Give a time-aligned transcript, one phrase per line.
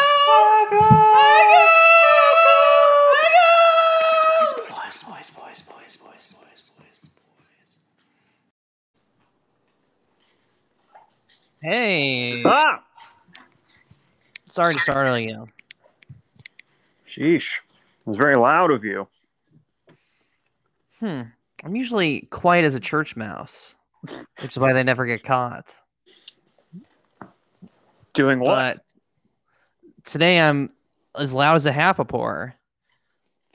[0.65, 0.85] Echo.
[3.21, 3.45] Echo.
[4.69, 6.99] Boys, boys, boys, boys, boys, boys, boys, boys.
[11.63, 12.83] Hey, Ah!
[14.49, 15.47] sorry to startle you.
[17.09, 17.61] Sheesh.
[18.01, 19.09] It was very loud of you.
[21.01, 21.23] Hmm.
[21.65, 23.75] I'm usually quiet as a church mouse,
[24.43, 25.75] which is why they never get caught.
[28.13, 28.49] Doing what?
[28.49, 28.81] But
[30.05, 30.69] today I'm
[31.19, 32.53] as loud as a Happapore.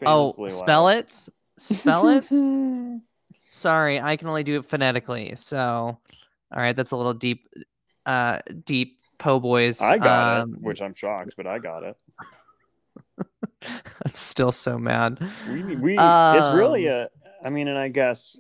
[0.04, 0.98] Oh, spell loud.
[0.98, 1.30] it.
[1.58, 2.26] Spell it.
[3.52, 5.36] Sorry, I can only do it phonetically.
[5.36, 6.00] So, all
[6.52, 7.48] right, that's a little deep,
[8.06, 9.82] uh, deep po boys.
[9.82, 11.98] I got um, it, which I'm shocked, but I got it.
[13.62, 15.20] I'm still so mad.
[15.48, 17.10] We we it's really Um, a
[17.44, 18.38] I mean, and I guess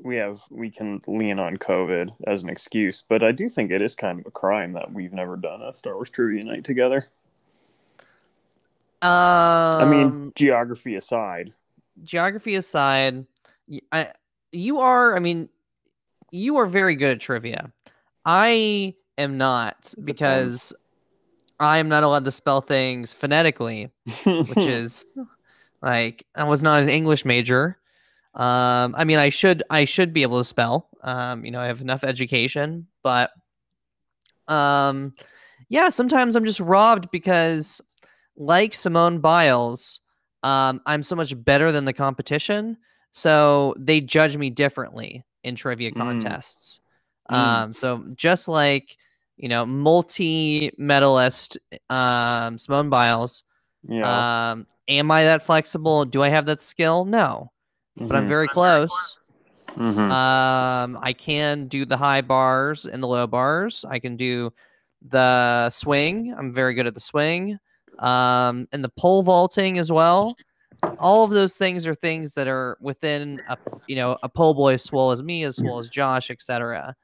[0.00, 3.82] we have we can lean on COVID as an excuse, but I do think it
[3.82, 7.08] is kind of a crime that we've never done a Star Wars trivia night together.
[9.00, 11.52] Um, I mean, geography aside.
[12.02, 13.26] geography aside,
[13.92, 14.08] I,
[14.52, 15.16] you are.
[15.16, 15.48] I mean,
[16.30, 17.72] you are very good at trivia.
[18.24, 20.72] I am not because
[21.60, 23.90] I am not allowed to spell things phonetically,
[24.24, 25.04] which is
[25.82, 27.78] like I was not an English major.
[28.38, 30.88] Um, I mean, I should I should be able to spell.
[31.02, 33.30] Um, you know, I have enough education, but
[34.46, 35.12] um,
[35.68, 37.80] yeah, sometimes I'm just robbed because,
[38.36, 40.00] like Simone Biles,
[40.44, 42.78] um, I'm so much better than the competition,
[43.10, 45.96] so they judge me differently in trivia Mm.
[45.96, 46.80] contests.
[47.30, 47.36] Mm.
[47.36, 48.96] Um, so just like
[49.36, 53.44] you know, multi-medalist um, Simone Biles,
[53.88, 54.50] yeah.
[54.50, 56.04] um, am I that flexible?
[56.04, 57.04] Do I have that skill?
[57.04, 57.52] No,
[57.98, 58.28] but I'm Mhm.
[58.28, 59.18] very close.
[59.76, 60.10] Mhm.
[60.10, 63.84] Um, I can do the high bars and the low bars.
[63.88, 64.52] I can do
[65.02, 66.34] the swing.
[66.36, 67.58] I'm very good at the swing.
[67.98, 70.36] Um, and the pole vaulting as well.
[70.98, 74.74] All of those things are things that are within a you know a pole boy
[74.74, 76.94] as swole as me, as swole as Josh, etc.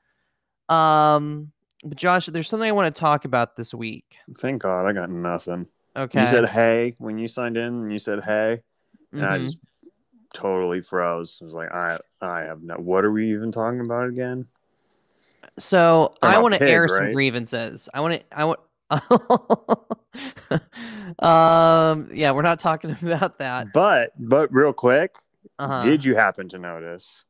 [0.69, 1.53] Um,
[1.85, 4.17] but Josh, there's something I want to talk about this week.
[4.39, 5.67] Thank God I got nothing.
[5.97, 6.23] Okay.
[6.23, 8.63] You said hey when you signed in, and you said hey,
[9.13, 9.45] and I Mhm.
[9.45, 9.59] just
[10.35, 11.39] totally froze.
[11.41, 12.75] I was like, I I have no.
[12.75, 14.47] What are we even talking about again?
[15.59, 17.15] So I want to air some right?
[17.15, 17.89] grievances.
[17.95, 18.39] I want to.
[18.39, 18.61] I want.
[21.21, 22.09] um.
[22.13, 23.73] Yeah, we're not talking about that.
[23.73, 25.17] But but real quick,
[25.59, 25.83] Uh-huh.
[25.83, 27.25] did you happen to notice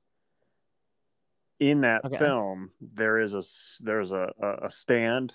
[1.60, 2.19] in that Okay.
[2.19, 3.43] film there is a
[3.84, 5.34] there's a a, a stand,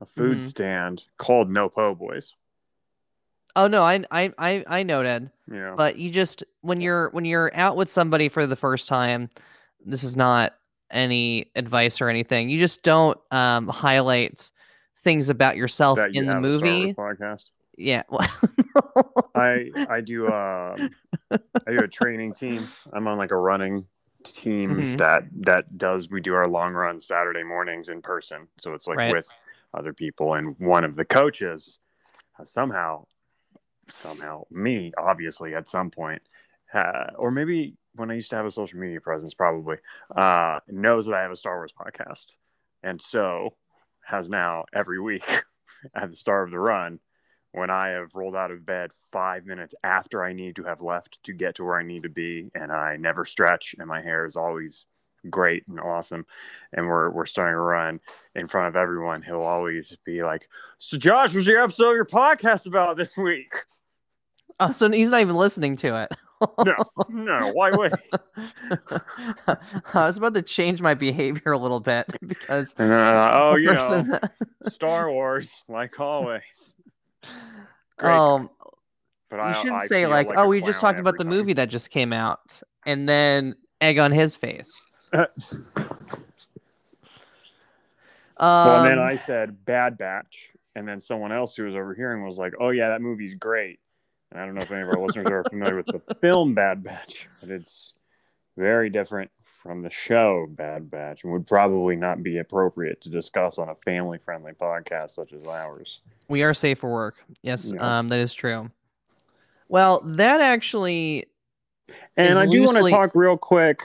[0.00, 0.42] a food Mhm.
[0.42, 2.32] stand called No Po Boys.
[3.56, 5.30] Oh no, I I I I noted.
[5.50, 8.88] You know, But you just when you're when you're out with somebody for the first
[8.88, 9.30] time,
[9.84, 10.54] this is not
[10.90, 12.48] any advice or anything.
[12.48, 14.50] You just don't um highlight
[14.98, 16.94] things about yourself that you in the a Star movie.
[16.94, 17.44] Podcast.
[17.76, 18.02] Yeah.
[19.34, 20.90] I I do um
[21.30, 22.68] I do a training team.
[22.92, 23.86] I'm on like a running
[24.24, 24.96] team Mhm.
[24.98, 28.48] that that does we do our long run Saturday mornings in person.
[28.58, 29.12] So it's like Right.
[29.12, 29.26] with
[29.74, 31.78] other people and one of the coaches
[32.42, 33.04] somehow
[33.90, 36.22] somehow me obviously at some point
[36.72, 39.76] uh, or maybe when I used to have a social media presence probably
[40.16, 42.26] uh knows that I have a Star Wars podcast.
[42.82, 43.54] And so
[44.04, 45.24] has now every week
[45.94, 47.00] at the start of the run
[47.52, 51.18] when I have rolled out of bed five minutes after I need to have left
[51.24, 54.26] to get to where I need to be, and I never stretch, and my hair
[54.26, 54.86] is always
[55.30, 56.26] great and awesome,
[56.72, 58.00] and we're we're starting to run
[58.34, 59.22] in front of everyone.
[59.22, 60.48] He'll always be like,
[60.78, 63.52] "So, Josh, what's your episode of your podcast about this week?"
[64.60, 66.12] oh, so he's not even listening to it.
[66.64, 66.74] No,
[67.08, 67.94] no, why would?
[69.94, 73.74] I was about to change my behavior a little bit because uh, oh, you know,
[73.74, 74.18] person-
[74.68, 76.42] Star Wars, like always.
[77.96, 78.50] Great, um,
[79.30, 81.32] but you I, shouldn't I say like, like "Oh, we just talked about the time."
[81.32, 84.84] movie that just came out," and then egg on his face.
[85.14, 85.28] Well,
[88.36, 92.38] Um, and then I said Bad Batch, and then someone else who was overhearing was
[92.38, 93.78] like, "Oh yeah, that movie's great."
[94.30, 96.82] And I don't know if any of our listeners are familiar with the film Bad
[96.82, 97.92] Batch, but it's
[98.56, 99.30] very different
[99.62, 103.74] from the show Bad Batch, and would probably not be appropriate to discuss on a
[103.76, 106.00] family-friendly podcast such as ours.
[106.28, 107.16] we are safe for work.
[107.42, 107.98] Yes, Yeah.
[107.98, 108.70] um, that is true.
[109.68, 111.26] Well, that actually,
[112.16, 113.80] And I do want to talk real quick.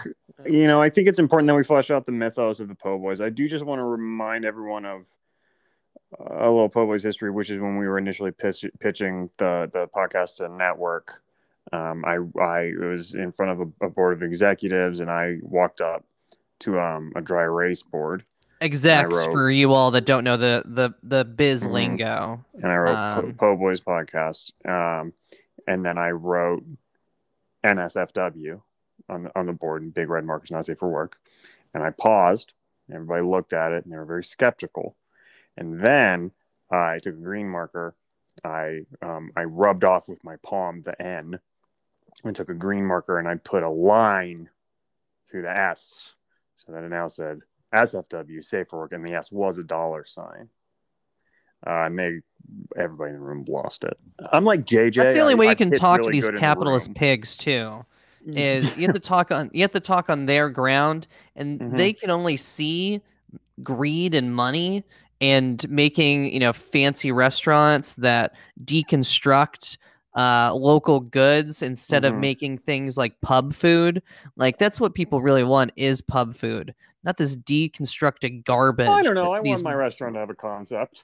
[0.46, 2.98] You know, I think it's important that we flesh out the mythos of the Po
[2.98, 3.20] Boys.
[3.22, 5.02] I do just want to remind everyone of
[6.20, 9.70] uh, a little Po Boys history, which is when we were initially pitch, pitching the
[9.74, 11.22] the podcast to network.
[11.74, 15.82] Um, I I was in front of a, a board of executives, and I walked
[15.82, 16.04] up
[16.60, 18.24] to um a dry erase board
[18.62, 21.72] Execs wrote- for you all that don't know the the the biz Mhm.
[21.72, 22.46] lingo.
[22.56, 25.14] and I wrote Um, po-, po Boys podcast um
[25.68, 26.64] and then I wrote
[27.64, 28.62] NSFW
[29.10, 31.18] on the, on the board in big red markers not safe for work
[31.74, 32.54] and I paused
[32.92, 34.96] everybody looked at it and they were very skeptical
[35.58, 36.32] and then
[36.72, 37.96] I took a green marker
[38.44, 41.40] I um, I rubbed off with my palm the N
[42.24, 44.50] and took a green marker and I put a line
[45.30, 46.12] through the S
[46.56, 47.42] so that it now said
[47.74, 50.50] SFW safe for work and the S was a dollar sign.
[51.66, 52.20] Uh, and they
[52.78, 53.98] everybody in the room lost it.
[54.32, 54.96] I'm like JJ.
[54.96, 56.94] That's the only I- way I you can pitch talk to these in the capitalist
[56.94, 57.86] pigs too.
[58.26, 61.78] Is you have to talk on you have to talk on their ground, and Mhm.
[61.78, 63.02] they can only see
[63.64, 64.84] greed and money
[65.22, 68.34] and making you know fancy restaurants that
[68.64, 69.78] deconstruct
[70.16, 72.20] uh local goods instead of Mhm.
[72.20, 74.02] making things like pub food
[74.38, 76.74] like that's what people really want is pub food
[77.04, 79.32] not this deconstructed garbage I don't know.
[79.34, 81.04] I these- want my restaurant to have a concept.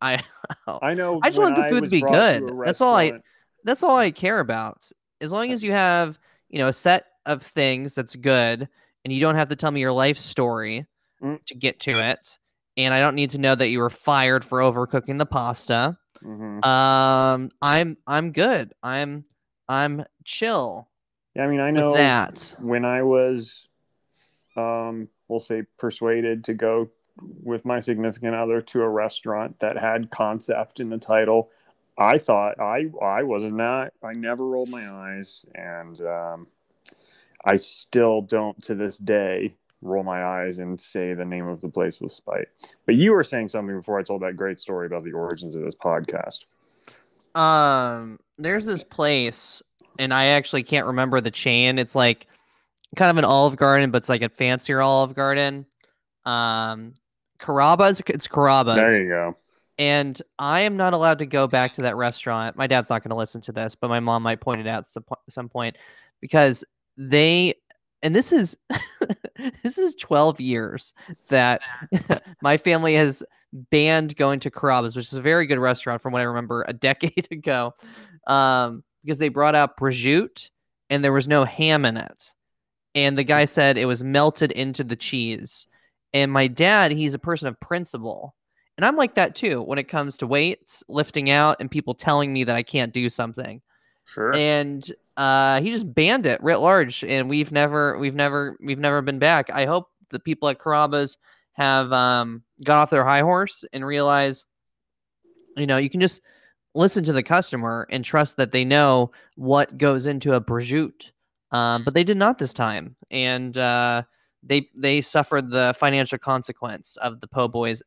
[0.00, 0.22] I
[0.82, 1.20] I know.
[1.22, 2.54] I just want the food to be brought to good.
[2.64, 3.20] That's all I-
[3.64, 4.88] that's all I care about.
[5.20, 6.18] As long as you have,
[6.48, 8.68] you know, a set of things that's good
[9.04, 10.86] and you don't have to tell me your life story
[11.22, 11.44] Mm.
[11.46, 12.38] to get to it.
[12.76, 15.98] And I don't need to know that you were fired for overcooking the pasta.
[16.22, 16.64] Mhm.
[16.64, 18.72] Um I'm I'm good.
[18.84, 19.24] I'm
[19.68, 20.88] I'm chill
[21.34, 22.54] Yeah, I mean, I know that.
[22.60, 23.66] when I was,
[24.56, 26.90] um, we'll say, persuaded to go
[27.20, 31.50] with my significant other to a restaurant that had concept in the title,
[31.98, 33.92] I thought I I was not.
[34.02, 36.46] I never rolled my eyes, and um,
[37.44, 41.68] I still don't to this day roll my eyes and say the name of the
[41.68, 42.48] place with spite.
[42.86, 45.62] But you were saying something before I told that great story about the origins of
[45.62, 46.44] this podcast.
[47.34, 49.62] Um there's this place
[49.98, 51.78] and I actually can't remember the chain.
[51.78, 52.26] It's like
[52.96, 55.66] kind of an Olive Garden, but it's like a fancier Olive Garden.
[56.24, 56.94] Um
[57.38, 58.76] Carrabba's it's Carrabba's.
[58.76, 59.36] There you go.
[59.78, 62.56] And I am not allowed to go back to that restaurant.
[62.56, 64.86] My dad's not going to listen to this, but my mom might point it out
[64.96, 65.76] at some, point
[66.20, 66.64] because
[66.96, 67.54] they
[68.02, 68.56] and this is
[69.62, 70.94] this is 12 years
[71.28, 71.62] that
[72.42, 73.22] my family has
[73.52, 76.72] banned going to Carrabba's, which is a very good restaurant from what I remember a
[76.72, 77.74] decade ago,
[78.26, 80.50] um, because they brought out prosciutto
[80.90, 82.32] and there was no ham in it,
[82.94, 85.66] and the guy said it was melted into the cheese.
[86.14, 88.34] And my dad, he's a person of principle.
[88.78, 92.32] And I'm like that too when it comes to weights, lifting out, and people telling
[92.32, 93.60] me that I can't do something.
[94.14, 94.32] Sure.
[94.34, 99.02] And uh, he just banned it writ large, and we've never, we've never, we've never
[99.02, 99.50] been back.
[99.50, 101.18] I hope the people at Carrabba's
[101.54, 104.44] have um, got off their high horse and realize,
[105.56, 106.22] you know, you can just
[106.74, 111.10] listen to the customer and trust that they know what goes into a prosciutto.
[111.50, 114.02] Um, but they did not this time, and uh,
[114.44, 117.82] they they suffered the financial consequence of the Po Boys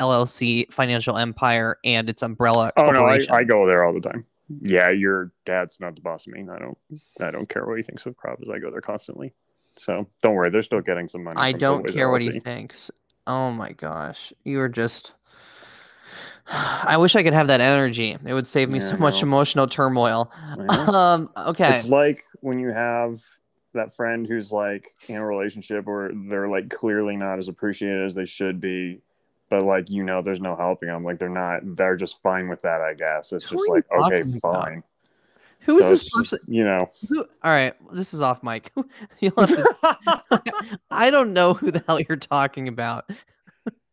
[0.00, 2.72] LLC financial empire and its umbrella.
[2.76, 4.24] Oh no, I, I go there all the time.
[4.60, 6.44] Yeah, your dad's not the boss of me.
[6.50, 6.78] I don't
[7.20, 8.48] I don't care what he thinks of Carrabba's.
[8.48, 9.32] I go there constantly.
[9.74, 11.38] So don't worry, they're still getting some money.
[11.38, 12.90] I don't care what he thinks.
[13.26, 15.12] Oh my gosh, you are just.
[16.52, 18.16] I wish I could have that energy.
[18.26, 20.32] It would save me Yeah, so much emotional turmoil.
[20.68, 21.30] Um.
[21.36, 21.78] Okay.
[21.78, 23.20] It's like when you have
[23.72, 28.14] that friend who's like in a relationship where they're like clearly not as appreciated as
[28.14, 29.00] they should be,
[29.50, 31.04] but like you know there's no helping them.
[31.04, 33.32] Like they're not they're just fine with that, I guess.
[33.32, 34.64] It's Who just like okay, talking about?
[34.64, 34.82] fine.
[35.60, 36.38] Who is So this it's just, person?
[36.54, 36.90] you know.
[37.08, 38.72] Who, all right, this is off mic.
[39.20, 39.76] To,
[40.90, 43.10] I don't know who the hell you're talking about.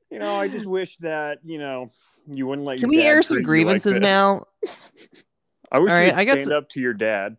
[0.10, 1.90] you know, I just wish that, you know,
[2.32, 4.46] you wouldn't let Can we air some you like grievances now?
[5.72, 7.36] I wish All right, you'd I got stand s- up to your dad.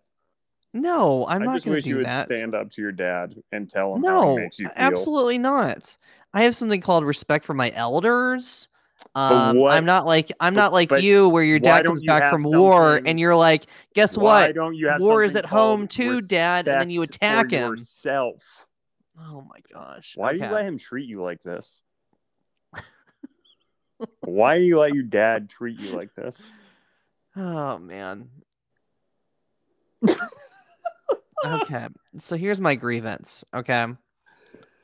[0.75, 2.27] No, I'm I not going wish to you do would that.
[2.27, 4.77] stand up to your dad and tell him how No, he makes you feel.
[4.77, 5.97] absolutely not.
[6.35, 8.69] I have something called respect for my elders.
[9.15, 12.09] Um, what- I'm not like I'm but- not like you, where your dad comes you
[12.09, 14.55] back from war and you're like, guess what?
[14.55, 17.71] don't you have War is at home too, Dad, and then you attack him.
[17.73, 18.67] yourself.
[19.21, 20.13] Oh my gosh!
[20.17, 21.81] Why do you let him treat you like this?
[24.21, 26.49] Why do you let your dad treat you like this?
[27.37, 28.31] Oh man.
[31.47, 31.87] okay,
[32.19, 33.45] so here's my grievance.
[33.55, 33.87] Okay.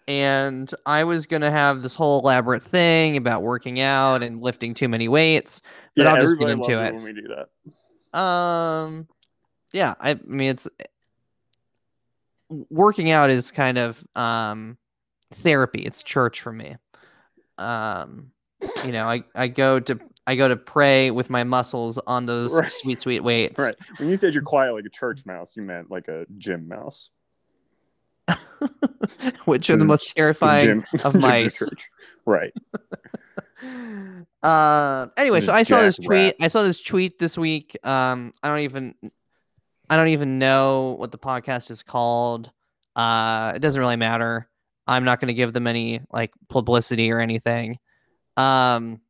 [0.06, 4.88] And I was gonna have this whole elaborate thing about working out and lifting too
[4.88, 5.62] many weights,
[5.96, 6.94] but yeah, I'll just get into it.
[6.94, 8.18] when we do that.
[8.18, 9.08] Um,
[9.72, 10.68] yeah, I, I mean it's
[12.48, 14.76] working out is kind of um
[15.32, 15.80] therapy.
[15.82, 16.76] It's church for me.
[17.58, 18.32] Um,
[18.84, 22.52] you know, I I go to I go to pray with my muscles on those
[22.52, 22.70] Right.
[22.70, 23.58] sweet sweet weights.
[23.58, 23.76] Right.
[23.98, 27.10] When you said you're quiet like a church mouse, you meant like a gym mouse.
[29.44, 31.62] which are the most terrifying of mice.
[32.24, 32.52] Right.
[34.42, 36.36] Uh, anyway, so I saw this tweet.
[36.40, 37.76] I saw this tweet this week.
[37.82, 38.94] Um, I don't even,
[39.88, 42.50] I don't even know what the podcast is called.
[42.94, 44.48] Uh, it doesn't really matter.
[44.86, 47.78] I'm not going to give them any like publicity or anything.
[48.36, 49.00] Um,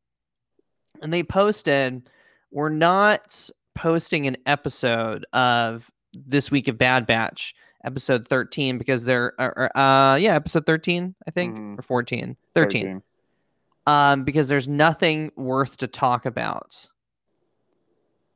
[1.01, 2.09] and they posted,
[2.51, 7.55] we're not posting an episode of this week of Bad Batch,
[7.85, 11.79] episode 13, because they're, or, uh, yeah, episode 13, I think, Mhm.
[11.79, 13.01] or 14, 13
[13.87, 16.89] um, because there's nothing worth to talk about.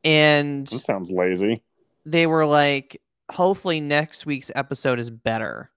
[0.03, 1.63] And That sounds lazy.
[2.05, 3.01] they were like,
[3.31, 5.71] hopefully next week's episode is better.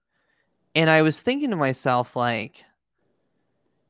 [0.75, 2.63] And I was thinking to myself, like,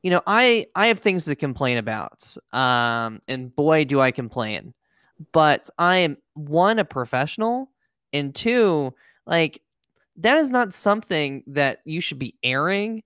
[0.02, 2.36] you know, I I have things to complain about.
[2.52, 4.74] Um, and boy, do I complain.
[5.32, 7.70] But I am one a professional,
[8.12, 8.92] and two,
[9.26, 9.62] like
[10.16, 13.02] that is not something that you should be airing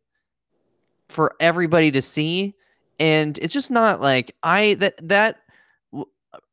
[1.09, 2.55] for everybody to see.
[3.01, 5.37] And it's just not like I that that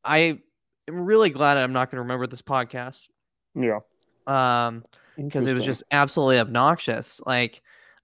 [0.03, 0.39] i am
[0.87, 3.07] really glad I'm not going to remember this podcast
[3.55, 3.79] Yeah.
[4.27, 4.83] um
[5.17, 7.61] because it was just absolutely obnoxious like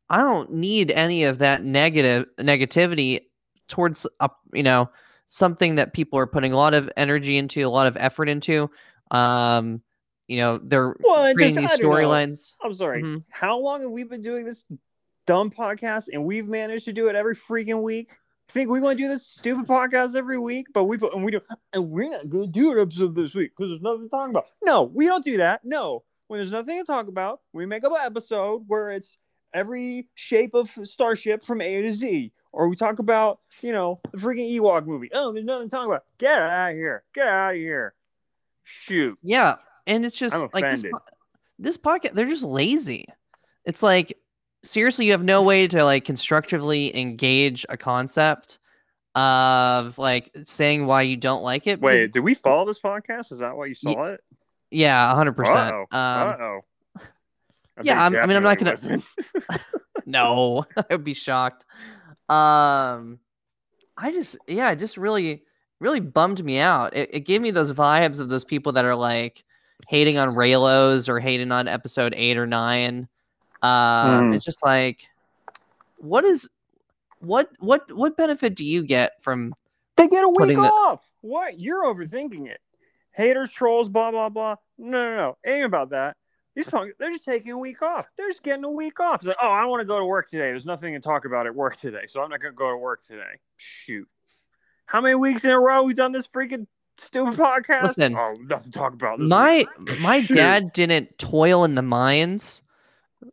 [0.10, 3.22] i don't need any of that negative negativity
[3.68, 4.90] towards a, you know
[5.28, 8.70] something that people are putting a lot of energy into a lot of effort into
[9.12, 9.82] um
[10.28, 11.98] you know they're Well, creating just- these I don't know.
[11.98, 13.04] storylines I'm sorry.
[13.04, 13.24] Mhm.
[13.30, 14.66] How long have we been doing this
[15.28, 18.10] dumb podcast and we've managed to do it every freaking week?
[18.50, 21.40] Think we want to do this stupid podcast every week, but we and we do,
[21.72, 24.30] and we're not going to do an episode this week because there's nothing to talk
[24.30, 24.46] about.
[24.62, 25.62] No, we don't do that.
[25.64, 29.18] No, when there's nothing to talk about, we make up an episode where it's
[29.54, 34.18] every shape of starship from A to Z, or we talk about you know the
[34.18, 35.10] freaking Ewok movie.
[35.14, 36.04] Oh, there's nothing to talk about.
[36.18, 37.04] Get out of here.
[37.14, 37.94] Get out of here.
[38.64, 39.18] Shoot.
[39.24, 39.56] yeah
[39.88, 40.84] and it's just like this,
[41.60, 43.06] this podcast they're just lazy
[43.66, 44.18] it's like
[44.64, 48.60] seriously you have no way to like constructively engage a concept
[49.16, 53.32] of like saying why you don't like it because- Wait, did we follow this podcast?
[53.32, 54.22] Is that why you saw it?
[54.70, 55.98] yeah 100% Uh-oh.
[55.98, 56.60] um, Uh-oh.
[57.78, 59.04] I yeah, I'm- I mean, I'm not wasn't.
[60.06, 61.64] no i would be shocked
[62.28, 63.20] um
[63.98, 65.44] i just yeah it just really
[65.80, 68.96] really bummed me out it, it gave me those vibes of those people that are
[68.96, 69.44] like
[69.88, 73.08] hating on raylos or hating on episode eight or nine
[73.62, 74.36] um Mm.
[74.36, 75.08] it's just like
[75.98, 76.50] what is
[77.20, 79.54] what what what benefit do you get from
[79.98, 81.08] they get a week Putting the- off.
[81.22, 81.60] What?
[81.60, 82.60] You're overthinking it.
[83.12, 84.56] Haters, trolls, blah blah blah.
[84.80, 85.38] No, no, no.
[85.46, 86.16] Ain't about that.
[86.56, 88.08] These punks, they're just taking a week off.
[88.18, 89.16] They're just getting a week off.
[89.16, 90.46] It's like, oh, I don't want to go to work today.
[90.46, 92.78] There's nothing to talk about at work today, so I'm not going to go to
[92.78, 93.40] work today.
[93.58, 94.08] Shoot.
[94.88, 96.66] How many weeks in a row we done this freaking
[97.06, 97.84] stupid podcast?
[97.84, 99.20] Listen, oh, nothing to talk about.
[99.20, 99.66] This my
[100.02, 100.36] my Shoot.
[100.36, 102.62] dad didn't toil in the mines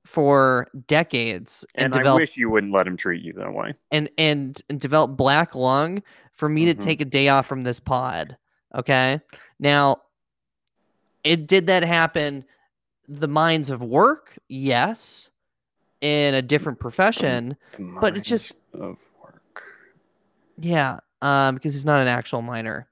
[0.04, 3.74] for decades and, and I develop wish you wouldn't let him treat you that way.
[3.90, 6.76] and and and develop black lung for me Mhm.
[6.78, 8.36] to take a day off from this pod.
[8.74, 9.20] Okay.
[9.58, 10.02] Now,
[11.24, 12.44] it did that happen.
[13.08, 15.30] The minds of work, yes,
[16.00, 19.64] in a different profession, But it's just- of work.
[20.58, 22.87] yeah, um, because he's not an actual miner.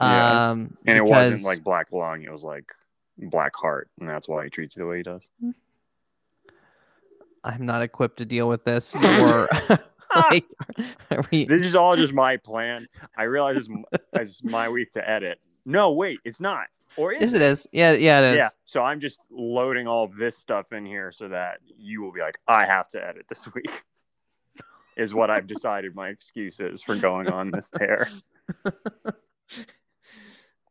[0.00, 0.50] Yeah.
[0.50, 2.70] Um, And it because- wasn't like black lung, it was like
[3.18, 5.22] black heart, and that's why he treats you the way he does.
[7.44, 8.96] I'm not equipped to deal with this.
[10.10, 10.46] Or like,
[11.30, 12.88] we, This is all just my plan.
[13.16, 15.38] I realize it's, m- it's my week to edit.
[15.66, 16.66] No, wait, it's not.
[16.96, 17.66] Or is yes, it is.
[17.72, 18.36] Yeah, yeah, it is.
[18.38, 18.48] Yeah.
[18.64, 22.20] So I'm just loading all of this stuff in here so that you will be
[22.20, 23.84] like, I have to edit this week.
[24.96, 28.08] is what I've decided my excuse is for going on this tear.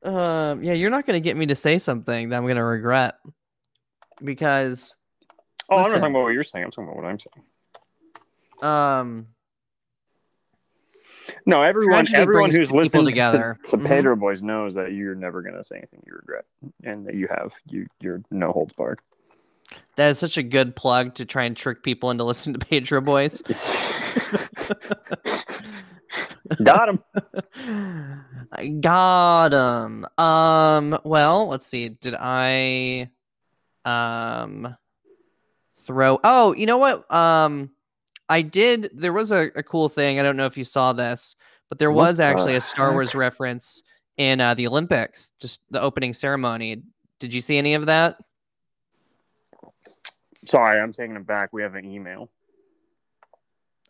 [0.03, 3.15] Um, yeah, you're not gonna get me to say something that I'm gonna regret
[4.23, 4.95] because
[5.69, 6.65] Oh, I'm not talking about what you're saying.
[6.65, 7.45] I'm talking about what I'm saying.
[8.61, 9.27] um
[11.45, 13.59] No, everyone, everyone who's listened together.
[13.65, 13.87] to, to Mhm.
[13.87, 16.45] Pedro Boys knows that you're never going to say anything you regret,
[16.83, 18.99] and that you have you you're no holds barred.
[19.97, 23.01] that is such a good plug to try and trick people into listening to Pedro
[23.01, 23.41] Boys.
[26.63, 27.03] Got him.
[28.51, 30.05] I got him.
[30.17, 31.89] Um, well, let's see.
[31.89, 33.09] Did I
[33.85, 34.75] um
[35.85, 37.09] throw Oh, you know what?
[37.11, 37.71] Um
[38.29, 40.19] I did there was a, a cool thing.
[40.19, 41.35] I don't know if you saw this,
[41.69, 42.93] but there What was actually the a Star heck?
[42.93, 43.83] Wars reference
[44.17, 46.81] in uh, the Olympics, just the opening ceremony.
[47.19, 48.17] Did you see any of that?
[50.45, 51.53] Sorry, I'm taking it back.
[51.53, 52.29] We have an email.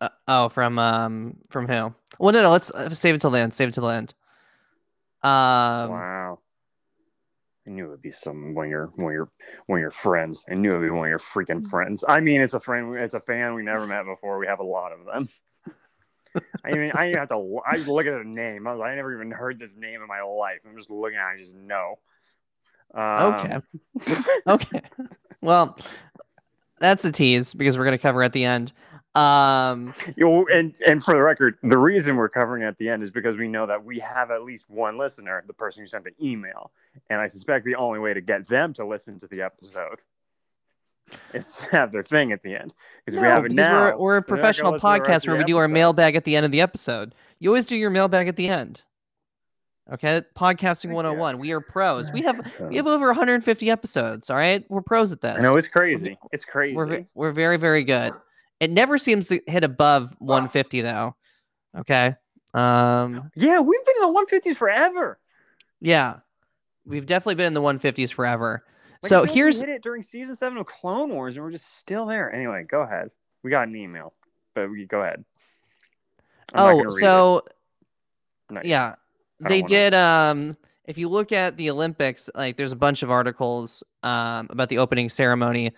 [0.00, 1.94] Uh, oh, from um from who?
[2.18, 2.50] Well, no, no.
[2.50, 3.54] Let's uh, save it till the end.
[3.54, 4.14] Save it till the end.
[5.22, 6.38] Um, wow.
[7.66, 9.30] I knew it would be some one of your one of your
[9.66, 10.44] one of your friends.
[10.48, 12.04] I knew it would be one of your freaking friends.
[12.08, 12.96] I mean, it's a friend.
[12.96, 14.38] It's a fan we never met before.
[14.38, 15.28] We have a lot of them.
[16.64, 17.60] I mean, I have to.
[17.66, 18.66] I look at the name.
[18.66, 20.60] I, was, I never even heard this name in my life.
[20.66, 21.32] I'm just looking at.
[21.32, 21.98] it, I just know.
[22.94, 24.22] Um, Okay.
[24.46, 24.82] okay.
[25.40, 25.78] Well,
[26.78, 28.72] that's a tease because we're going to cover at the end.
[29.18, 32.88] Um, You know, and and for the record, the reason we're covering it at the
[32.88, 35.86] end is because we know that we have at least one listener, the person who
[35.86, 36.70] sent the email,
[37.10, 40.00] and I suspect the only way to get them to listen to the episode
[41.34, 42.74] is to have their thing at the end.
[43.04, 43.96] Because if we have it now.
[43.96, 45.46] We're, we're a they're not gonna professional listen to the rest podcast where the we
[45.46, 47.14] do our mailbag at the end of the episode.
[47.38, 48.82] You always do your mailbag at the end.
[49.90, 51.38] Okay, podcasting 101.
[51.38, 52.12] We are pros.
[52.12, 54.28] We have we have over 150 episodes.
[54.28, 55.38] All right, we're pros at this.
[55.38, 56.18] I know it's crazy.
[56.30, 56.76] It's crazy.
[56.76, 58.12] We're we're very very good.
[58.60, 61.14] It never seems to hit above 150 though.
[61.76, 62.14] Okay.
[62.54, 63.30] Um.
[63.36, 65.18] yeah, we've been in the 150s forever.
[65.80, 66.16] Yeah.
[66.84, 68.64] We've definitely been in the 150s forever.
[69.02, 71.36] Like, so I feel like we here's hit it during season seven of Clone Wars,
[71.36, 72.32] and we're just still there.
[72.32, 73.10] Anyway, go ahead.
[73.44, 74.12] We got an email,
[74.54, 75.24] but we go ahead.
[76.54, 77.00] I'm oh gonna read it.
[77.00, 77.42] so
[78.54, 78.64] yet.
[78.64, 78.94] yeah
[79.40, 83.10] they wanna- did um if you look at the olympics like there's a bunch of
[83.10, 85.72] articles um about the opening ceremony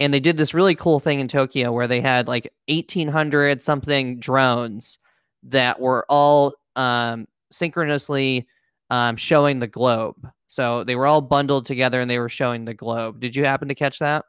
[0.00, 4.18] and they did this really cool thing in tokyo where they had like 1800 something
[4.18, 4.98] drones
[5.44, 8.46] that were all um synchronously
[8.90, 12.74] um showing the globe so they were all bundled together and they were showing the
[12.74, 14.24] globe did you happen to catch that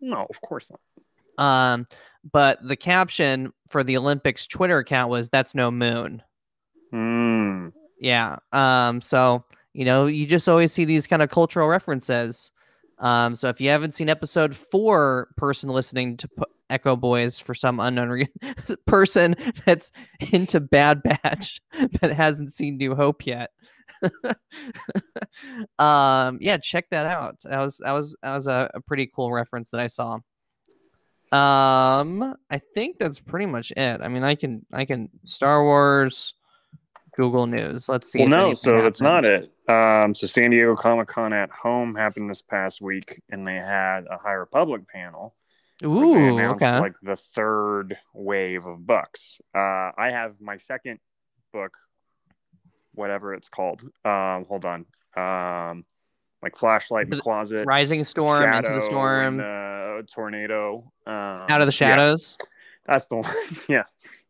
[0.00, 1.44] No, of course not.
[1.72, 1.86] um
[2.32, 6.22] but the caption for the olympics twitter account was that's no moon
[6.92, 7.68] Hmm.
[8.00, 8.38] Yeah.
[8.52, 9.00] Um.
[9.00, 12.50] So you know, you just always see these kind of cultural references.
[13.00, 13.34] Um.
[13.34, 16.28] So if you haven't seen episode four, person listening to
[16.68, 18.28] Echo Boys for some unknown re-
[18.86, 19.90] person that's
[20.32, 21.60] into Bad Batch
[22.00, 23.50] that hasn't seen New Hope yet.
[25.78, 26.38] um.
[26.40, 26.58] Yeah.
[26.58, 27.36] Check that out.
[27.44, 30.18] That was that was that was a, a pretty cool reference that I saw.
[31.32, 32.34] Um.
[32.50, 34.00] I think that's pretty much it.
[34.02, 36.34] I mean, I can I can Star Wars.
[37.12, 37.88] Google News.
[37.88, 38.20] Let's see.
[38.20, 39.52] Well, no, so that's not it.
[39.68, 44.02] Um, so San Diego Comic Con at home happened this past week, and they had
[44.10, 45.34] a High Republic panel.
[45.84, 46.78] Ooh, announced, okay.
[46.78, 49.40] Like the third wave of books.
[49.54, 50.98] Uh, I have my second
[51.52, 51.76] book,
[52.94, 53.82] whatever it's called.
[54.04, 54.84] Um, hold on.
[55.16, 55.84] Um,
[56.42, 61.14] like flashlight in the closet, Rising storm, into the storm, in the tornado, um,
[61.48, 62.38] out of the yeah, shadows,
[62.86, 63.34] that's the one.
[63.68, 63.82] yeah,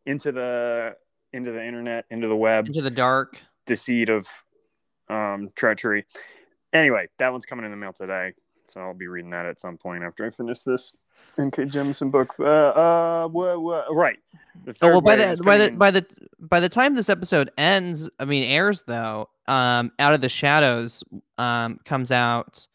[0.06, 0.96] into the
[1.32, 3.38] into the internet, into the web into the dark.
[3.66, 4.26] deceit of
[5.08, 6.04] um, treachery.
[6.72, 8.32] Anyway, that one's coming in the mail today,
[8.68, 10.92] so I'll be reading that at some point after I finish this
[11.38, 11.64] N.K.
[11.64, 12.34] Jemisin book.
[12.38, 14.18] Uh, uh, wha- wha- right.
[14.64, 16.06] The Oh well, by the by the by the
[16.38, 21.04] by the time this episode ends, I mean airs though, um, out of the shadows,
[21.38, 22.66] um, comes out,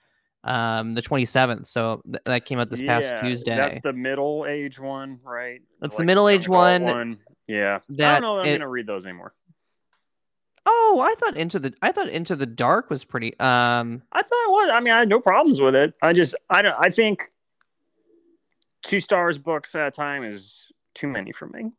[0.45, 1.67] um, the twenty seventh.
[1.67, 3.55] So th- that came out this past Tuesday.
[3.55, 5.61] That's the middle age one, right?
[5.81, 7.77] That's the middle-age young adult one Yeah.
[7.77, 8.39] I that don't know.
[8.39, 9.33] I'm it- gonna read those anymore.
[10.67, 13.37] Oh, I thought into the I thought into the dark was pretty.
[13.39, 14.69] Um, I thought it was.
[14.73, 15.93] I mean, I had no problems with it.
[16.01, 16.75] I just, I don't.
[16.79, 17.29] I think
[18.83, 20.63] two stars books at a time is
[20.95, 21.71] too many for me.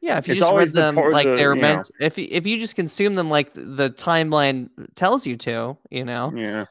[0.00, 2.16] yeah, if you It's just always read them part- like the, they're you meant, if
[2.16, 6.64] y- if you just consume them like the timeline tells you to, you know, Yeah.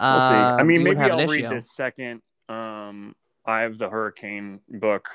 [0.00, 0.34] We'll see.
[0.34, 1.54] I um, mean, you maybe have I'll read issue.
[1.54, 2.22] this second.
[2.48, 3.14] Um,
[3.46, 5.08] I have the Hurricane book,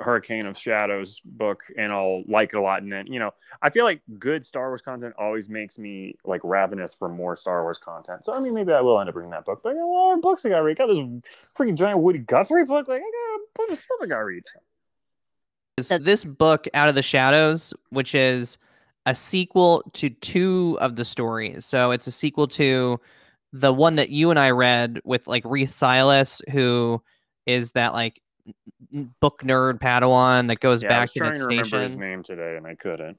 [0.00, 2.82] Hurricane of Shadows book, and I'll like it a lot.
[2.82, 6.40] And then, you know, I feel like good Star Wars content always makes me like
[6.44, 8.24] ravenous for more Star Wars content.
[8.24, 9.60] So, I mean, maybe I will end up reading that book.
[9.62, 10.80] But I got a lot books I got to read.
[10.80, 10.98] I got this
[11.56, 12.88] freaking giant Woody Guthrie book.
[12.88, 14.44] Like, I got a bunch of stuff I got to read.
[15.76, 18.56] is this book out of the shadows which is
[19.04, 22.98] a sequel to two of the stories so it's a sequel to
[23.56, 27.00] the one that you and i read with like Reath silas who
[27.46, 28.20] is that like
[29.20, 32.66] book nerd padawan that goes Yeah, back to that to remember his name today, and
[32.66, 33.16] I couldn't.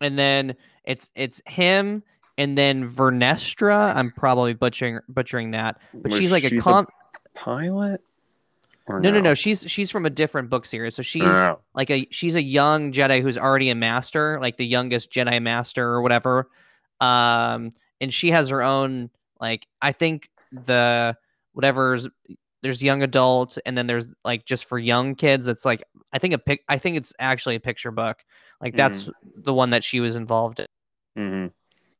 [0.00, 2.02] and then it's it's him
[2.36, 6.60] and then vernestra i'm probably butchering butchering that but Was she's like she a the
[6.60, 6.86] com
[7.34, 8.00] pilot.
[8.86, 11.56] Or no no no she's she's from a different book series so she's Oh.
[11.74, 15.86] like a she's a young Jedi who's already a master, like the youngest Jedi master
[15.86, 16.48] or whatever.
[17.00, 21.16] Um, and she has her own like I think the
[21.52, 22.08] whatever's
[22.62, 25.46] there's young adult and then there's like just for young kids.
[25.46, 26.62] It's like I think a pic.
[26.68, 28.24] I think it's actually a picture book.
[28.60, 30.66] Like that's the one that she was involved in.
[31.16, 31.52] Mhm.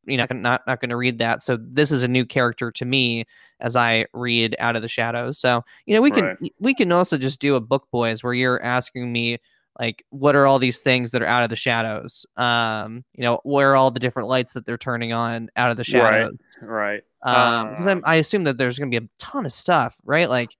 [0.06, 1.42] You know, not not going to read that.
[1.42, 3.26] So this is a new character to me
[3.60, 5.38] as I read Out of the Shadows.
[5.38, 6.52] So you know, we can Right.
[6.60, 9.38] we can also just do a book boys where you're asking me
[9.78, 13.38] like what are all these things that are out of the shadows um you know
[13.44, 16.68] where are all the different lights that they're turning on out of the shadows right,
[16.68, 17.02] Right.
[17.22, 20.28] Um because Uh, i assume that there's going to be a ton of stuff right
[20.30, 20.56] like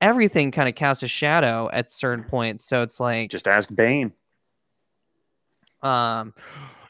[0.00, 4.12] everything kind of casts a shadow at certain points so it's like Just ask Bane.
[5.82, 6.34] um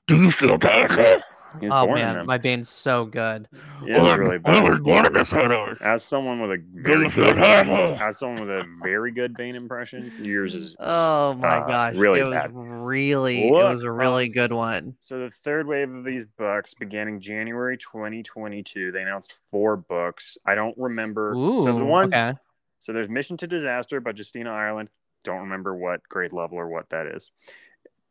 [0.06, 1.22] Do you feel bad?
[1.60, 2.26] He's oh man them.
[2.26, 3.48] my bane's so good
[3.84, 4.68] Yeah, it's really I bad.
[4.68, 5.80] was born in the shadows.
[5.80, 7.68] As someone with a very good, bad?
[8.00, 12.20] as someone with a very good Bane impression, yours is oh my Uh, gosh really
[12.20, 12.50] it was bad.
[12.52, 17.08] really it was a really good one So the third wave of these books began
[17.08, 18.92] in January 2022.
[18.92, 20.36] They announced four books.
[20.44, 21.32] I don't remember.
[21.34, 22.12] Ooh, so the ones.
[22.12, 22.34] okay
[22.80, 24.90] So there's Mission to Disaster by Justina Ireland.
[25.24, 27.30] Don't remember what grade level or what that is.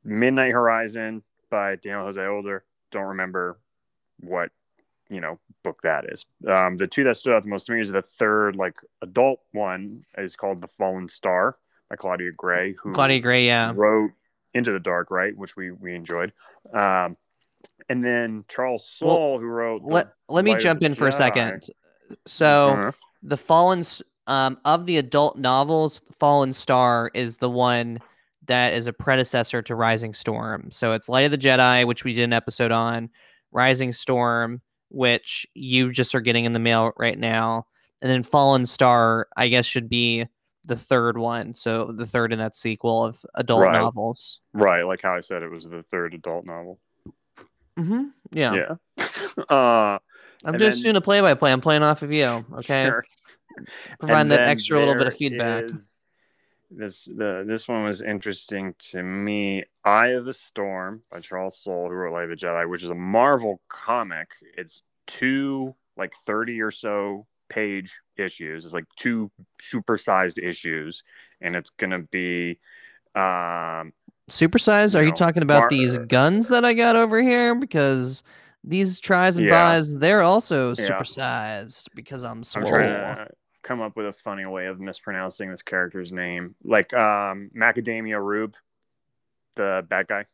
[0.04, 2.64] Midnight Horizon by Daniel Jose Older.
[2.96, 3.60] Don't remember
[4.22, 4.52] what
[5.10, 6.26] you know book that is.
[6.48, 9.42] Um, the two that stood out the most to me is the third like adult
[9.52, 11.58] one is called The Fallen Star
[11.90, 14.12] by Claudia Gray, who claudia gray yeah wrote
[14.54, 16.32] Into the Dark, right, which we we enjoyed.
[16.74, 17.18] Um,
[17.90, 21.64] and then Charles Well, who wrote let let me jump in for a second
[22.26, 22.92] so Uh-huh.
[23.24, 23.84] the fallen
[24.28, 28.00] um of the adult novels fallen star is the one
[28.48, 32.14] that is a predecessor to rising storm so it's light of the jedi which we
[32.14, 33.10] did an episode on
[33.52, 37.66] rising storm which you just are getting in the mail right now
[38.02, 40.26] and then fallen star i guess should be
[40.68, 43.76] the third one so the third in that sequel of adult Right.
[43.76, 46.80] novels right, like how I said it was the third adult novel.
[47.78, 48.54] hmm yeah,
[48.98, 49.08] Yeah.
[49.50, 50.00] uh,
[50.44, 53.04] i'm just then- doing a play-by-play i'm playing off of you okay Sure.
[54.00, 55.98] providing And that extra little bit of feedback is-
[56.72, 59.66] This the this one was interesting to me.
[59.84, 62.90] Eye of the Storm by Charles Soule, who wrote Light of the Jedi, which is
[62.90, 64.30] a Marvel comic.
[64.58, 68.66] It's two like thirty or so page issues.
[68.66, 71.04] It's like two supersized issues,
[71.40, 72.60] and it's gonna be
[73.16, 73.94] um
[74.30, 75.00] Supersize?
[75.00, 77.54] Are you talking about Mar- these guns that I got over here?
[77.54, 78.24] Because
[78.64, 79.78] these tries and Yeah.
[79.78, 81.00] buys, they're also Yeah.
[81.00, 83.28] supersized because I'm I'm to
[83.66, 86.56] come up with a funny way of mispronouncing this character's name.
[86.64, 88.54] Like um Macadamia Rube,
[89.56, 90.26] the bad guy.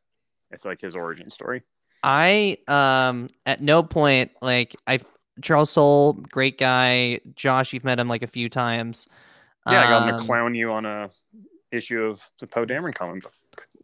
[0.52, 1.64] It's like his origin story.
[2.04, 5.00] I um at no point like I
[5.42, 7.20] Charles Soule, great guy.
[7.36, 9.08] Josh, you've met him like a few times.
[9.70, 11.10] Yeah, I got him to Um, clown you on a
[11.72, 13.34] issue of the Poe Dameron comic book.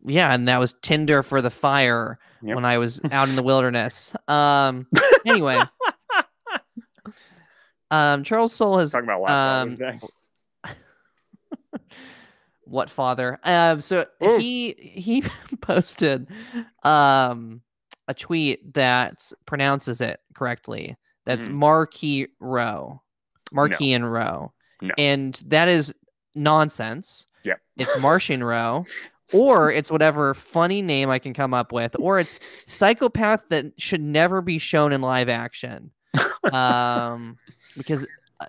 [0.05, 2.55] Yeah, and that was Tinder for the fire Yep.
[2.55, 4.13] when I was out in the wilderness.
[4.27, 4.88] Um
[5.25, 5.62] anyway.
[7.91, 10.00] um Charles Soule has Talking about last um,
[12.65, 13.39] what father?
[13.43, 14.38] Um so Ooh.
[14.38, 15.23] he he
[15.62, 16.28] posted
[16.84, 17.62] um
[18.08, 20.95] a tweet that pronounces it correctly.
[21.26, 21.54] That's Mhm.
[21.54, 23.02] marquee row
[23.52, 24.93] marquee and row No.
[24.97, 25.93] and that is
[26.36, 27.26] nonsense.
[27.43, 28.84] Yeah, it's martian row
[29.34, 34.02] or it's whatever funny name i can come up with or it's psychopath that should
[34.02, 35.91] never be shown in live action
[36.53, 37.38] um
[37.77, 38.06] because
[38.39, 38.45] uh,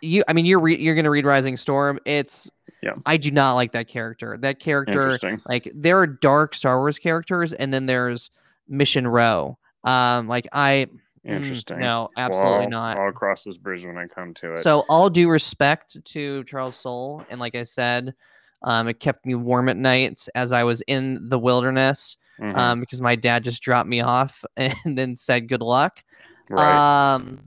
[0.00, 2.50] you i mean you're re- you're gonna read rising storm it's
[2.82, 2.94] Yeah.
[3.06, 7.52] i do not like that character that character like there are dark star wars characters
[7.52, 8.30] and then there's
[8.68, 10.86] mission row um like i
[11.26, 11.80] mm, Interesting.
[11.80, 14.58] no absolutely Well, not I'll cross this bridge when I come to it.
[14.58, 18.14] so all due respect to charles soule and like i said
[18.62, 22.56] um, it kept me warm at night as i was in the wilderness Mhm.
[22.56, 26.04] um, because my dad just dropped me off and then said good luck
[26.50, 27.14] right.
[27.14, 27.40] um,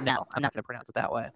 [0.00, 1.28] no, I'm not going to pronounce it that way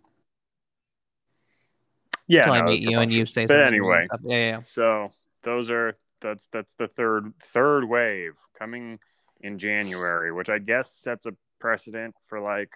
[2.32, 2.40] yeah.
[2.40, 3.66] until I meet you and you say But something.
[3.66, 4.58] anyway, yeah, yeah, yeah.
[4.58, 8.98] so those are that's that's the third third wave coming
[9.40, 12.72] in January, which I guess sets a precedent for like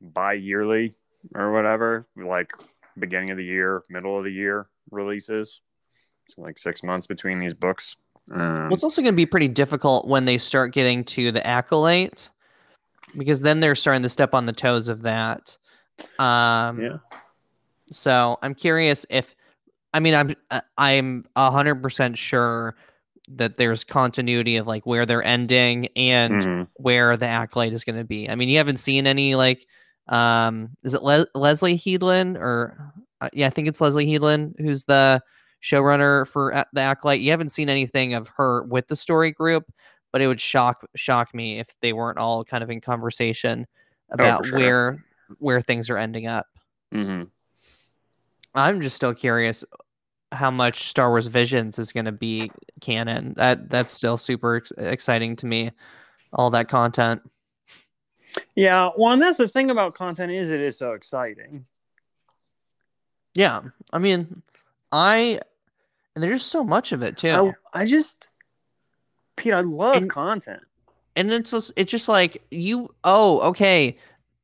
[0.00, 0.94] bi-yearly
[1.34, 2.52] or whatever, like
[2.98, 5.60] beginning of the year, middle of the year releases.
[6.30, 7.96] So like six months between these books.
[8.32, 11.46] Um, Well, it's also going to be pretty difficult when they start getting to the
[11.46, 12.30] acolyte,
[13.16, 15.56] because then they're starting to step on the toes of that.
[16.18, 16.96] Um, yeah.
[17.90, 19.34] So I'm curious if,
[19.94, 22.76] I mean, I'm uh, I'm a hundred percent sure
[23.30, 26.68] that there's continuity of like where they're ending and Mhm.
[26.76, 28.28] where the acolyte is going to be.
[28.28, 29.66] I mean, you haven't seen any like,
[30.08, 34.84] um, is it Le- Leslie Headland or uh, yeah, I think it's Leslie Headland who's
[34.84, 35.22] the
[35.62, 37.20] showrunner for the acolyte.
[37.20, 39.70] You haven't seen anything of her with the story group,
[40.12, 43.66] but it would shock shock me if they weren't all kind of in conversation
[44.10, 44.58] about sure.
[44.58, 45.04] where
[45.38, 46.46] where things are ending up.
[46.92, 47.28] Mhm.
[48.54, 49.64] I'm just still curious
[50.32, 53.34] how much Star Wars Visions is going to be canon.
[53.36, 55.70] That that's still super ex- exciting to me.
[56.32, 57.22] All that content.
[58.54, 61.64] Yeah, well, and that's the thing about content is it is so exciting.
[63.34, 64.42] Yeah, I mean,
[64.92, 65.40] I
[66.14, 67.52] and there's so much of it too.
[67.74, 68.28] I, I just,
[69.36, 70.62] Pete, I love And- content.
[71.16, 72.92] and it's just, it's just like you.
[73.04, 73.96] Oh, okay.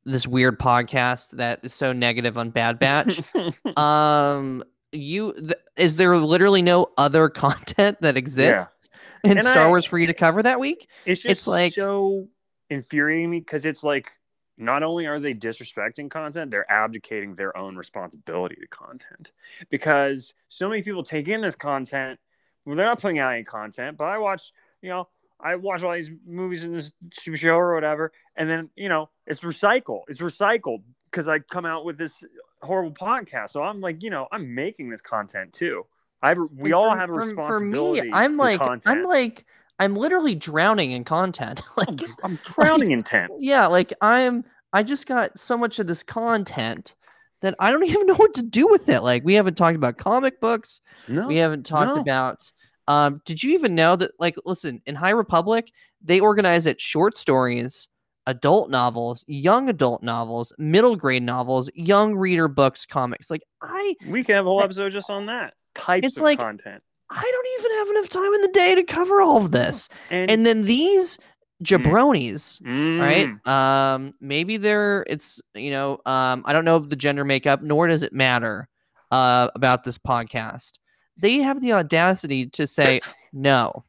[0.05, 3.19] This weird podcast that is so negative on Bad Batch.
[3.77, 8.89] um, you th- is there literally no other content that exists
[9.23, 10.87] in And Star I- Wars for you to cover that week?
[11.05, 12.27] it's just it's like- so
[12.69, 14.11] infuriating me because it's like
[14.57, 19.31] not only are they disrespecting content, they're abdicating their own responsibility to content
[19.69, 22.19] because so many people take in this content.
[22.65, 25.07] Well, they're not putting out any content, but I watch, you know,
[25.39, 26.91] I watch all these movies in this
[27.35, 30.03] show or whatever, and then you know it's recycled.
[30.07, 32.23] It's recycled because I come out with this
[32.61, 33.51] horrible podcast.
[33.51, 35.85] So I'm like, you know, I'm making this content too.
[36.21, 37.99] I we all have a responsibility.
[37.99, 38.83] For me, I'm like, content.
[38.87, 39.45] I'm like,
[39.79, 41.61] I'm literally drowning in content.
[41.77, 43.31] like, I'm, drowning in tent.
[43.39, 46.95] yeah, like I'm, I just got so much of this content
[47.41, 49.01] that I don't even know what to do with it.
[49.01, 50.81] Like, we haven't talked about comic books.
[51.07, 52.01] No, We haven't talked no.
[52.01, 52.51] about.
[52.87, 54.11] Um, did you even know that?
[54.19, 55.71] Like, listen, in High Republic,
[56.03, 57.87] they organize it short stories,
[58.27, 63.29] adult novels, young adult novels, middle grade novels, young reader books, comics.
[63.31, 66.23] Like, I, we can have a whole I- episode just on that types It's of
[66.23, 66.81] like- content.
[67.15, 69.89] I don't even have enough time in the day to cover all of this.
[70.09, 71.17] And, And then these
[71.63, 73.47] jabronis, Mm, right?
[73.47, 78.03] Um, maybe they're it's you know, um, I don't know the gender makeup, nor does
[78.03, 78.67] it matter
[79.11, 80.73] uh about this podcast.
[81.17, 82.99] They have the audacity to say
[83.31, 83.85] no.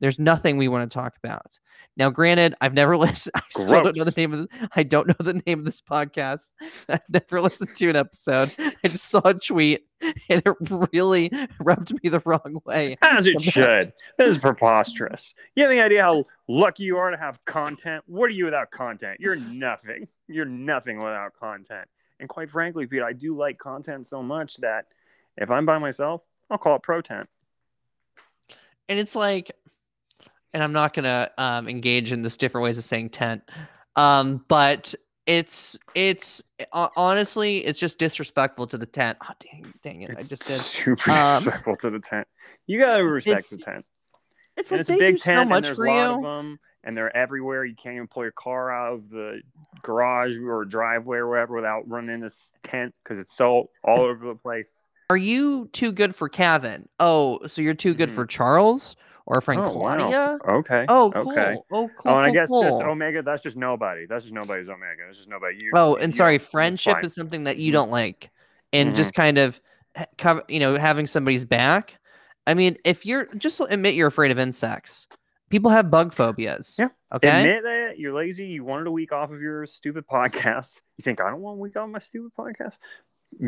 [0.00, 1.58] There's nothing we want to talk about.
[1.96, 3.32] Now, granted, I've never listened.
[3.34, 4.38] I still don't know the name of.
[4.40, 6.50] The, I don't know the name of this podcast.
[6.88, 8.54] I've never listened to an episode.
[8.58, 9.86] I just saw a tweet,
[10.28, 10.56] and it
[10.92, 12.96] really rubbed me the wrong way.
[13.02, 13.92] As it should.
[14.16, 15.34] This is preposterous.
[15.54, 18.02] You have any idea how lucky you are to have content?
[18.06, 19.20] What are you without content?
[19.20, 20.08] You're nothing.
[20.28, 21.88] You're nothing without content.
[22.18, 24.86] And quite frankly, Pete, I do like content so much that
[25.36, 27.28] if I'm by myself, I'll call it pro tent.
[28.88, 29.52] and it's like
[30.54, 33.42] and i'm not gonna um engage in this different ways of saying tent
[33.96, 34.94] um but
[35.26, 40.46] it's it's honestly it's just disrespectful to the tent oh dang dang it i just
[40.46, 42.26] did super Um, disrespectful to the tent.
[42.66, 43.84] You gotta respect the tent.
[44.56, 46.22] it's like it's a big tent, so and much there's for a lot of you
[46.22, 47.64] them, and they're everywhere.
[47.64, 49.42] You can't even pull your car out of the
[49.82, 54.26] garage or driveway or whatever without running in this tent because it's so all over
[54.26, 54.86] the place.
[55.10, 56.88] are you too good for Kevin?
[56.98, 58.14] oh so you're too good Mhm.
[58.14, 59.96] for charles or friend Oh, wow.
[59.96, 60.84] claudia Okay.
[60.88, 61.56] oh cool Okay.
[61.70, 62.82] oh cool Oh, and I cool, guess just.
[62.82, 63.22] Omega.
[63.22, 64.06] That's just nobody.
[64.06, 65.02] That's just nobody's Omega.
[65.06, 65.58] That's just nobody.
[65.62, 65.72] You.
[65.74, 67.74] Oh, and you sorry, friendship is something that you Mhm.
[67.74, 68.30] don't like,
[68.72, 68.96] and Mhm.
[68.96, 69.60] just kind of
[70.18, 71.98] cover, you know, having somebody's back.
[72.46, 75.06] I mean, if you're just admit you're afraid of insects.
[75.50, 76.76] People have bug phobias.
[76.78, 76.90] Yeah.
[77.12, 77.28] Okay.
[77.40, 78.46] Admit that you're lazy.
[78.46, 80.80] You wanted a week off of your stupid podcast.
[80.96, 82.76] You think I don't want a week off my stupid podcast?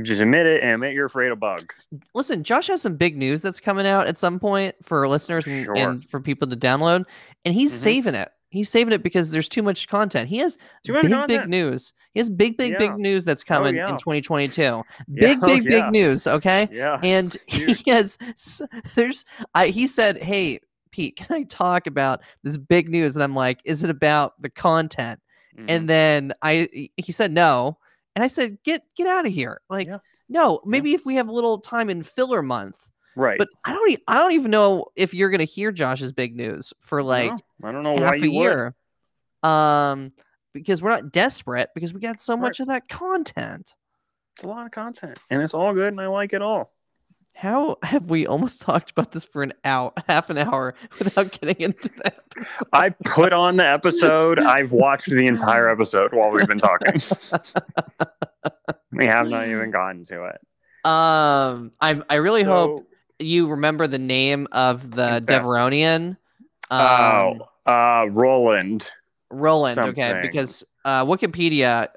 [0.02, 1.86] Just admit it and admit you're afraid of bugs.
[2.14, 5.64] Listen, Josh has some big news that's coming out at some point for listeners and,
[5.64, 5.76] Sure.
[5.76, 7.04] and for people to download,
[7.44, 7.78] and he's Mhm.
[7.78, 8.30] saving it.
[8.50, 10.28] He's saving it because there's too much content.
[10.28, 11.92] He has Too much big, big news.
[12.12, 12.78] He has big, big, Yeah.
[12.78, 13.88] big news that's coming yeah.
[13.90, 14.62] in 2022.
[14.62, 15.70] Yeah, Big, oh, big, yeah.
[15.70, 16.26] big news.
[16.26, 16.68] Okay.
[16.70, 16.98] Yeah.
[17.02, 18.18] and he has
[18.94, 23.34] there's I he said, "Hey, Pete, can I talk about this big news?" And I'm
[23.34, 25.20] like, "Is it about the content?"
[25.58, 25.64] Mhm.
[25.68, 27.78] And then I he said no,
[28.14, 29.98] and I said, "Get get out of here!" Like, Yeah.
[30.28, 32.76] no, maybe if we have a little time in filler month,
[33.16, 33.38] right.
[33.38, 36.72] but I don't e- I don't even know if you're gonna hear Josh's big news
[36.80, 38.40] for like No, I don't know half why a you would.
[38.42, 38.74] year,
[39.42, 40.10] um,
[40.52, 42.42] because we're not desperate because we got so Right.
[42.42, 43.74] much of that content.
[44.36, 46.72] It's a lot of content, and it's all good, and I like it all.
[47.34, 51.60] How have we almost talked about this for an hour, half an hour, without getting
[51.60, 52.20] into that?
[52.72, 54.38] I put on the episode.
[54.38, 56.94] I've watched the entire episode while we've been talking.
[58.92, 60.40] we have not even gotten to it.
[60.84, 62.86] Um, I I really hope
[63.18, 65.22] you remember the name of the.
[65.24, 66.16] Devaronian.
[66.70, 68.90] Um, oh, uh, Roland.
[69.30, 69.78] Roland.
[69.78, 71.88] Okay, because uh, Wikipedia,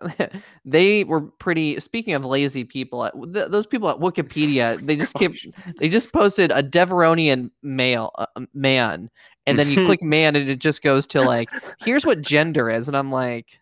[0.65, 1.79] they were pretty.
[1.79, 5.45] Speaking of lazy people, at, th- those people at Wikipedia, they just kept
[5.79, 9.09] they just posted a Devaronian male uh, man,
[9.45, 12.87] and then you click man, and it just goes to like, here's what gender is,
[12.87, 13.59] and I'm like,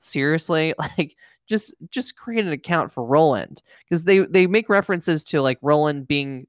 [0.00, 1.16] seriously, like.
[1.48, 6.06] Just, just create an account for Roland because they they make references to like Roland
[6.06, 6.46] being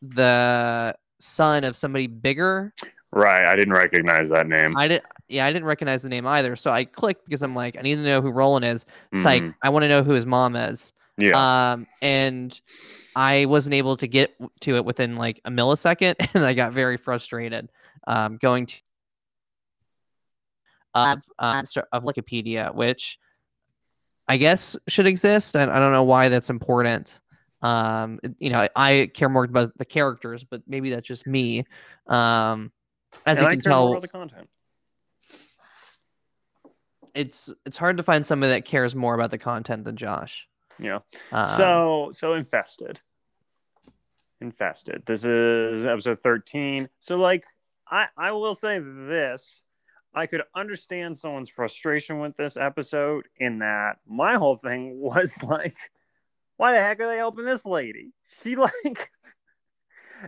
[0.00, 2.72] the son of somebody bigger
[3.12, 3.44] Right.
[3.46, 4.76] I didn't recognize that name.
[4.76, 5.04] I didn't.
[5.28, 6.56] Yeah, I didn't recognize the name either.
[6.56, 8.86] So I clicked because I'm like, I need to know who Roland is.
[9.14, 9.42] Psych.
[9.42, 9.54] Mhm.
[9.62, 10.92] I want to know who his mom is.
[11.18, 11.72] Yeah.
[11.72, 12.58] Um, and
[13.14, 16.96] I wasn't able to get to it within like a millisecond, and I got very
[16.96, 17.70] frustrated.
[18.06, 18.76] Um, going to
[20.94, 23.18] of um, of Wikipedia, which
[24.26, 25.56] I guess should exist.
[25.56, 27.20] and I don't know why that's important.
[27.62, 31.66] Um, you know, I care more about the characters, but maybe that's just me.
[32.06, 32.72] Um,
[33.26, 34.48] as and you I can tell, about the content.
[37.14, 40.46] it's it's hard to find somebody that cares more about the content than Josh.
[40.78, 41.00] Yeah.
[41.32, 43.00] Um, so so infested.
[44.40, 45.02] Infested.
[45.04, 46.88] This is episode 13.
[47.00, 47.44] So like
[47.88, 49.64] I I will say this.
[50.12, 55.76] I could understand someone's frustration with this episode in that my whole thing was like,
[56.56, 58.12] why the heck are they helping this lady?
[58.42, 59.10] She like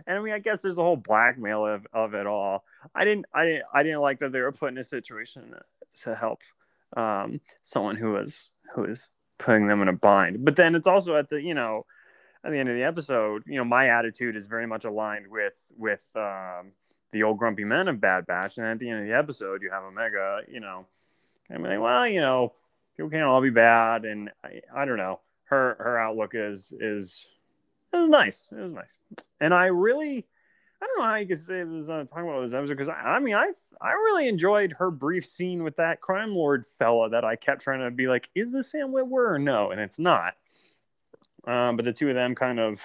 [0.07, 2.63] and I mean I guess there's a whole blackmail of, of it all.
[2.93, 5.55] I didn't I didn't I didn't like that they were put in a situation
[6.01, 6.41] to help
[6.95, 10.43] um someone who was who was putting them in a bind.
[10.45, 11.85] But then it's also at the you know
[12.43, 15.55] at the end of the episode, you know, my attitude is very much aligned with
[15.77, 16.71] with um,
[17.11, 18.57] the old grumpy men of Bad Batch.
[18.57, 20.85] And at the end of the episode, you have Omega, you know,
[21.49, 22.53] of like, well, you know,
[22.97, 25.19] people can't all be bad, and I, I don't know.
[25.45, 27.27] Her her outlook is is
[27.93, 28.47] it was nice.
[28.51, 28.97] It was nice,
[29.39, 30.25] and I really.
[30.81, 32.95] I don't know how you could say this on talking about this episode because I,
[32.95, 33.47] I mean I
[33.81, 37.79] I really enjoyed her brief scene with that crime lord fella that I kept trying
[37.79, 40.33] to be like is this Sam Witwer or no and it's not
[41.47, 42.81] um, but the two of them kind of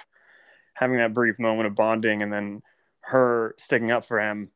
[0.73, 2.61] having that brief moment of bonding and then
[3.01, 4.49] her sticking up for him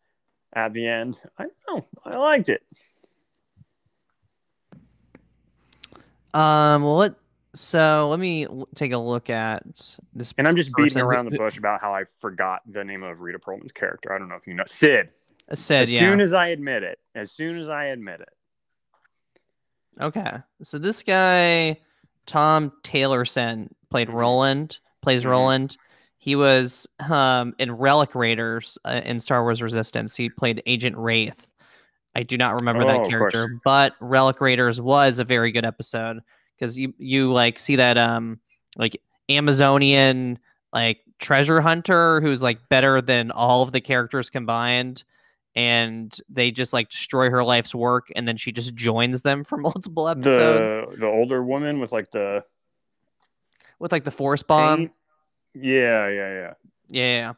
[0.54, 1.20] at the end.
[1.38, 1.86] I know.
[2.06, 2.64] I liked it.
[6.34, 6.84] Um.
[6.84, 7.14] Well, let
[7.56, 9.64] so let me take a look at
[10.14, 10.34] this.
[10.38, 13.04] And I'm just beating person who- around the bush about how I forgot the name
[13.04, 14.12] of Rhea Perlman's character.
[14.14, 14.64] I don't know if you know.
[14.68, 15.10] Cid.
[15.52, 16.00] uh, Said as yeah.
[16.00, 18.30] soon as I admit it, as soon as I admit it.
[20.02, 20.32] Okay.
[20.64, 21.78] So this guy,
[22.26, 24.14] Tom Taylorson, played Mhm.
[24.14, 25.30] Roland, plays Mhm.
[25.30, 25.78] Roland.
[26.18, 30.16] He was um, in Relic Raiders uh, in Star Wars Resistance.
[30.16, 31.50] He played Agent Wraith.
[32.16, 36.22] I do not remember Oh, that character, but Relic Raiders was a very good episode
[36.58, 38.40] because you you like see that um
[38.78, 40.40] like Amazonian
[40.72, 45.04] like treasure hunter who's like better than all of the characters combined
[45.56, 49.58] and they just like destroy her life's work and then she just joins them for
[49.70, 52.44] multiple episodes The the older woman with like the
[53.80, 54.92] with like the force bomb.
[55.54, 56.54] Yeah, yeah, yeah.
[56.88, 57.34] yeah,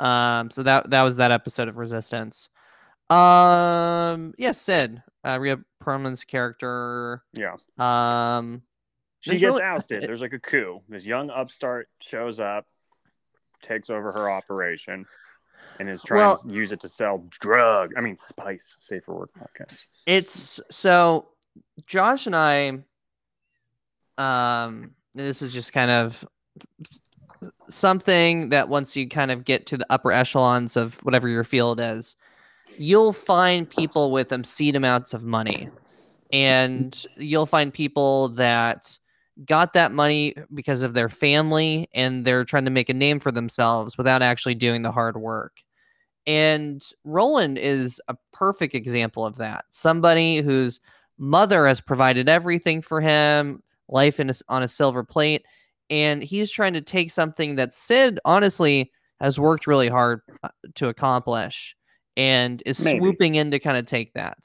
[0.00, 0.38] yeah.
[0.40, 2.48] um so that that was that episode of resistance
[3.10, 7.56] um yeah cid uh Rhea Perlman's character Yeah.
[7.78, 8.62] um
[9.20, 10.02] She gets really- ousted.
[10.02, 10.80] There's like a coup.
[10.88, 12.66] This young upstart shows up,
[13.62, 15.04] takes over her operation,
[15.78, 17.92] and is trying Well- to use it to sell drug.
[17.96, 18.76] I mean, spice.
[18.80, 19.84] Safer word podcast.
[20.06, 21.28] It's so
[21.86, 22.78] Josh and I
[24.18, 26.24] um this is just kind of
[27.68, 31.80] something that once you kind of get to the upper echelons of whatever your field
[31.80, 32.16] is,
[32.78, 35.68] you'll find people with obscene amounts of money.
[36.32, 38.96] And you'll find people that
[39.44, 43.32] got that money because of their family and they're trying to make a name for
[43.32, 45.62] themselves without actually doing the hard work.
[46.26, 49.64] And Roland is a perfect example of that.
[49.70, 50.80] Somebody whose
[51.18, 55.44] mother has provided everything for him, life in a on a silver plate,
[55.88, 60.88] and he's trying to take something that Cid honestly has worked really hard uh, to
[60.88, 61.74] accomplish
[62.20, 62.98] and is Maybe.
[62.98, 64.36] swooping in to kind of take that.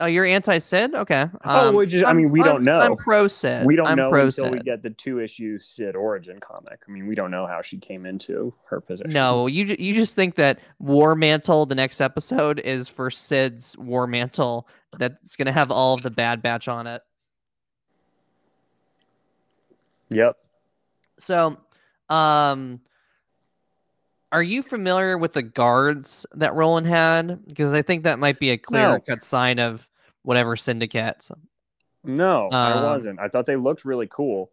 [0.00, 0.94] Oh, you're anti Cid?
[0.96, 1.26] Okay.
[1.44, 2.78] Oh, we just- I mean, we I'm- don't know.
[2.78, 3.64] I'm pro Cid.
[3.66, 6.80] we don't I'm know pro until we get the two issue Cid origin comic.
[6.88, 9.12] I mean, we don't know how she came into her position.
[9.12, 14.06] No, you you just think that War Mantle, the next episode, is for Cid's War
[14.08, 14.66] Mantle
[14.98, 17.02] that's gonna have all of the Bad Batch on it.
[20.10, 20.36] Yep.
[21.18, 21.56] So,
[22.08, 22.80] um,
[24.32, 27.46] are you familiar with the guards that Roland had?
[27.46, 29.88] Because I think that might be a clear cut sign of
[30.22, 31.28] whatever syndicate.
[32.02, 33.20] No, I Um, wasn't.
[33.20, 34.50] I thought they looked really cool.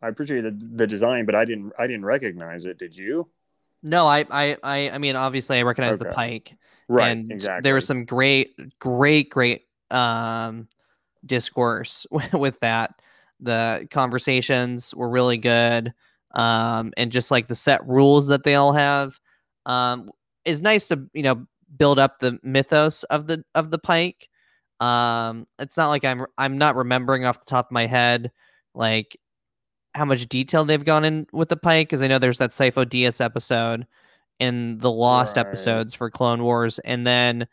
[0.00, 1.72] I appreciated the, the design, but I didn't.
[1.78, 2.78] I didn't recognize it.
[2.78, 3.28] Did you?
[3.84, 6.56] No, I, I, I, I mean, obviously, I recognize the Pike.
[6.88, 7.10] Right.
[7.10, 7.62] and exactly.
[7.62, 10.68] there was some great great great um
[11.24, 13.00] discourse with that
[13.40, 15.94] the conversations were really good
[16.34, 19.18] um and just like the set rules that they all have
[19.66, 20.08] um
[20.44, 24.28] is nice to you know build up the mythos of the of the pike
[24.80, 28.30] um it's not like i'm i'm not remembering off the top of my head
[28.74, 29.16] like
[29.94, 32.84] how much detail they've gone in with the pike because i know there's that Sifo
[32.84, 33.86] Dyas episode
[34.38, 35.46] in the lost Right.
[35.46, 37.46] episodes for Clone Wars, and then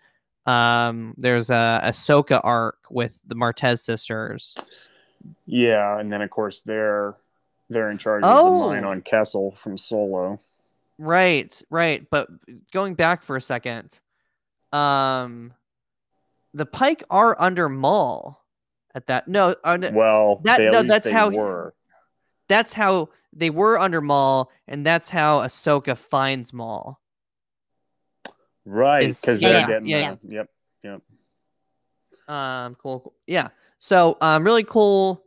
[0.48, 4.56] um, there's a Ahsoka arc with the Martez sisters.
[5.46, 7.16] Yeah, and then of course they're
[7.70, 8.64] they're in charge Oh.
[8.64, 10.40] of the mine on Kessel from Solo.
[10.98, 12.06] Right, right.
[12.10, 12.28] But
[12.74, 14.00] going back for a second,
[14.74, 15.54] um,
[16.54, 18.44] the Pike are under Maul
[18.94, 19.28] at that.
[19.28, 21.74] No, uh, Well, that- no, that's how were.
[22.48, 27.00] that's how they were under Maul, and that's how Ahsoka finds Maul.
[28.66, 30.50] Right, because yeah, they're yeah, getting yeah, the- Yep.
[30.84, 31.02] Yep.
[32.36, 33.14] Um, cool, cool.
[33.26, 33.50] Yeah.
[33.80, 35.24] So, um, really cool,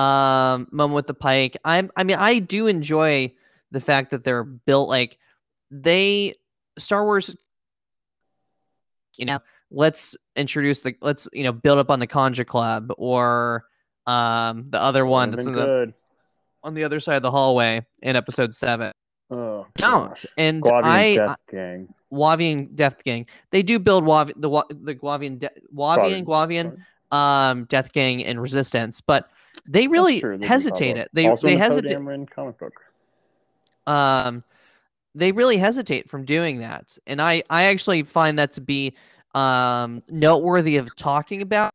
[0.00, 1.56] um, moment with the Pike.
[1.64, 3.34] I'm, I mean, I do enjoy
[3.70, 5.18] the fact that they're built like
[5.70, 6.34] they
[6.78, 7.34] Star Wars.
[9.16, 9.40] You know,
[9.70, 13.64] let's introduce the let's you know build up on the Kanjiklub or
[14.06, 15.92] um the other one that's in the,
[16.62, 18.92] on the other side of the hallway in episode seven.
[19.30, 21.94] Oh, Don't and Guavian I Death Gang.
[22.12, 23.26] Wavian Death Gang.
[23.50, 24.48] They do build Wav the
[24.82, 26.78] the Guavian De- Wavian Guavian
[27.14, 29.28] um Death Gang and Resistance, but
[29.68, 31.04] they really true, they do hesitate pop up.
[31.06, 31.10] it.
[31.12, 32.72] They also they hesitate comic book.
[33.86, 34.44] um
[35.14, 36.96] they really hesitate from doing that.
[37.06, 38.96] And I I actually find that to be
[39.34, 41.72] um noteworthy of talking about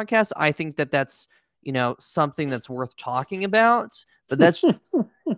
[0.00, 0.32] podcast.
[0.36, 1.28] I think that that's
[1.62, 3.92] you know something that's worth talking about,
[4.28, 4.64] but that's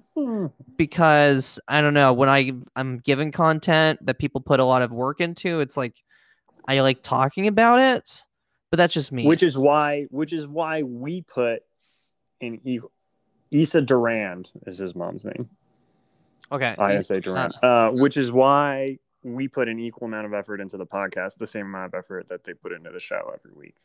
[0.77, 4.93] because I don't know when I I'm given content that people put a lot of
[4.93, 5.61] work into.
[5.61, 6.03] It's like
[6.66, 8.22] I like talking about it,
[8.75, 9.25] but that's just me.
[9.25, 11.62] which is why which is why we put
[12.41, 12.81] in e-
[13.53, 15.49] Issa Durand is his mom's name.
[16.51, 16.75] okay.
[16.81, 17.55] ISA Durand.
[17.62, 21.47] Uh, which is why we put an equal amount of effort into the podcast, the
[21.47, 23.77] same amount of effort that they put into the show every week.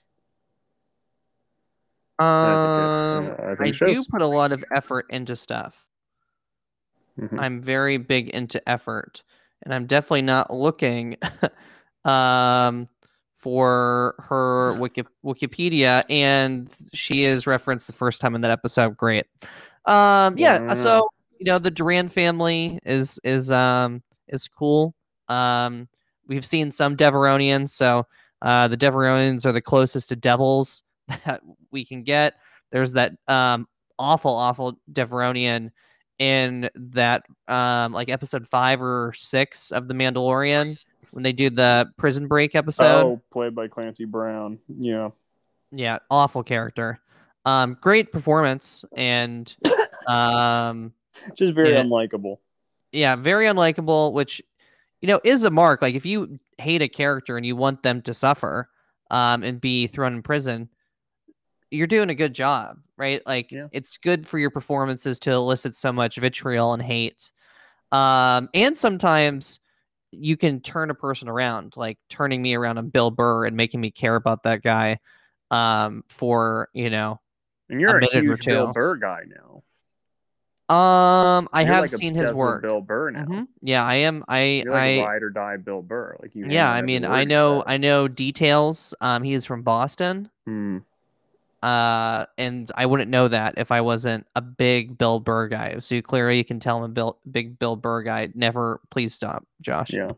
[2.17, 5.35] Um, I think it- I I, think it do put a lot of effort into
[5.35, 5.85] stuff.
[7.19, 7.39] Mhm.
[7.39, 9.21] I'm very big into effort,
[9.61, 11.17] and I'm definitely not looking
[12.05, 12.87] um
[13.39, 18.97] for her Wiki- Wikipedia, and she is referenced the first time in that episode.
[18.97, 19.25] Great.
[19.85, 20.61] Um, yeah.
[20.61, 20.73] Yeah.
[20.75, 21.09] So
[21.39, 24.93] you know the Duran family is is um is cool.
[25.29, 25.87] Um,
[26.27, 28.05] we've seen some Devaronians, so
[28.41, 30.83] uh, the Devaronians are the closest to devils
[31.25, 32.35] that we can get.
[32.71, 33.67] There's that um
[33.97, 35.71] awful, awful Devaronian
[36.19, 40.77] in that um like episode five or six of The Mandalorian
[41.11, 43.03] when they do the prison break episode.
[43.05, 44.59] oh, played by Clancy Brown.
[44.67, 45.09] Yeah.
[45.71, 46.99] Yeah, awful character.
[47.45, 49.55] Um, great performance and
[50.07, 50.93] um
[51.35, 51.83] Just very Yeah.
[51.83, 52.37] unlikable.
[52.91, 54.41] yeah, very unlikable, which
[55.01, 55.81] you know is a mark.
[55.81, 58.69] Like if you hate a character and you want them to suffer
[59.11, 60.69] um and be thrown in prison,
[61.71, 63.21] you're doing a good job, right?
[63.25, 63.67] Like Yeah.
[63.71, 67.31] it's good for your performances to elicit so much vitriol and hate.
[67.91, 69.59] Um and sometimes
[70.11, 73.81] you can turn a person around, like turning me around on Bill Burr and making
[73.81, 74.99] me care about that guy
[75.51, 77.19] um for, you know,
[77.69, 78.71] And you're a, or huge Bill.
[78.73, 79.63] Burr guy now.
[80.73, 82.61] um I You're, have like, seen his work.
[82.61, 83.25] Bill Burr now.
[83.25, 83.47] Mhm.
[83.61, 86.17] Yeah, I am I You're like I a ride or die Bill Burr.
[86.21, 86.45] Like you.
[86.47, 90.77] yeah i mean i know i know details um he is from boston Hmm.
[91.61, 95.95] Uh and i wouldn't know that if i wasn't a big bill burr guy so
[95.95, 99.45] you clearly you can tell i'm a bill, big bill burr guy never please stop
[99.61, 100.11] josh Yeah.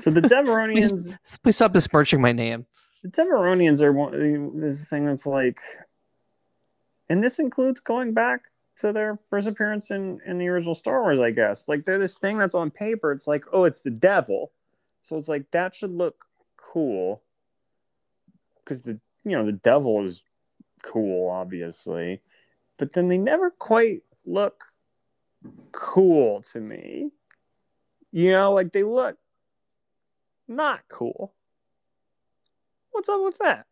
[0.00, 2.66] So the Devaronians, S- please stop besmirching my name
[3.02, 5.58] the Devaronians are one this thing that's like,
[7.08, 8.42] and this includes going back
[8.78, 11.68] to their first appearance in in the original Star Wars, I guess.
[11.68, 13.10] Like they're this thing that's on paper.
[13.12, 14.52] It's like, oh, it's the devil,
[15.02, 16.26] so it's like that should look
[16.56, 17.22] cool,
[18.62, 20.22] because the you know the devil is
[20.82, 22.20] cool, obviously,
[22.78, 24.64] but then they never quite look
[25.72, 27.10] cool to me.
[28.12, 29.16] You know, like they look
[30.48, 31.32] not cool.
[32.90, 33.66] What's up with that?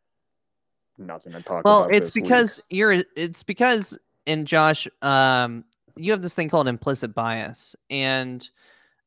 [0.98, 1.94] Nothing to talk well about.
[1.94, 2.24] it's this week.
[2.24, 5.64] because you're it's because and josh um
[5.96, 8.50] you have this thing called implicit bias and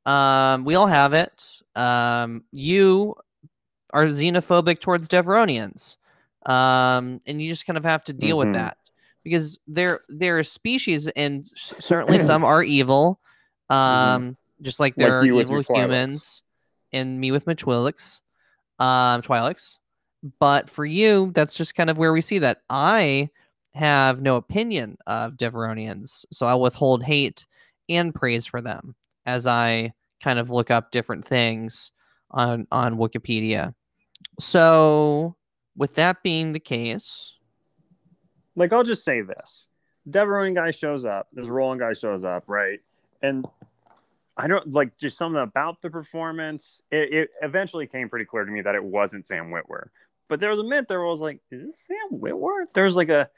[0.07, 3.15] um we all have it um you
[3.91, 5.97] are xenophobic towards devaronians
[6.45, 8.45] um and you just kind of have to deal Mhm.
[8.45, 8.77] with that
[9.23, 13.19] because they're they're a species and certainly some are evil
[13.69, 15.01] um just like Mm-hmm.
[15.01, 16.43] Like there are evil humans
[16.91, 18.21] and me with my Twi'leks,
[18.79, 19.77] um Twi'leks
[20.39, 23.27] but for you that's just kind of where we see that i
[23.73, 27.45] have no opinion of devaronians so i'll withhold hate
[27.89, 29.91] and praise for them as i
[30.23, 31.91] kind of look up different things
[32.31, 33.73] on on wikipedia
[34.39, 35.35] so
[35.75, 37.33] with that being the case
[38.55, 39.67] like I'll just say this:
[40.09, 41.27] Devaronian guy shows up.
[41.33, 42.79] This Roland guy shows up, right?
[43.21, 43.45] And
[44.37, 46.81] I don't like just something about the performance.
[46.91, 49.87] It, it eventually came pretty clear to me that it wasn't Sam Witwer.
[50.29, 52.85] But there was a minute there where I was like, "Is this Sam Witwer?" There
[52.85, 53.29] was like a,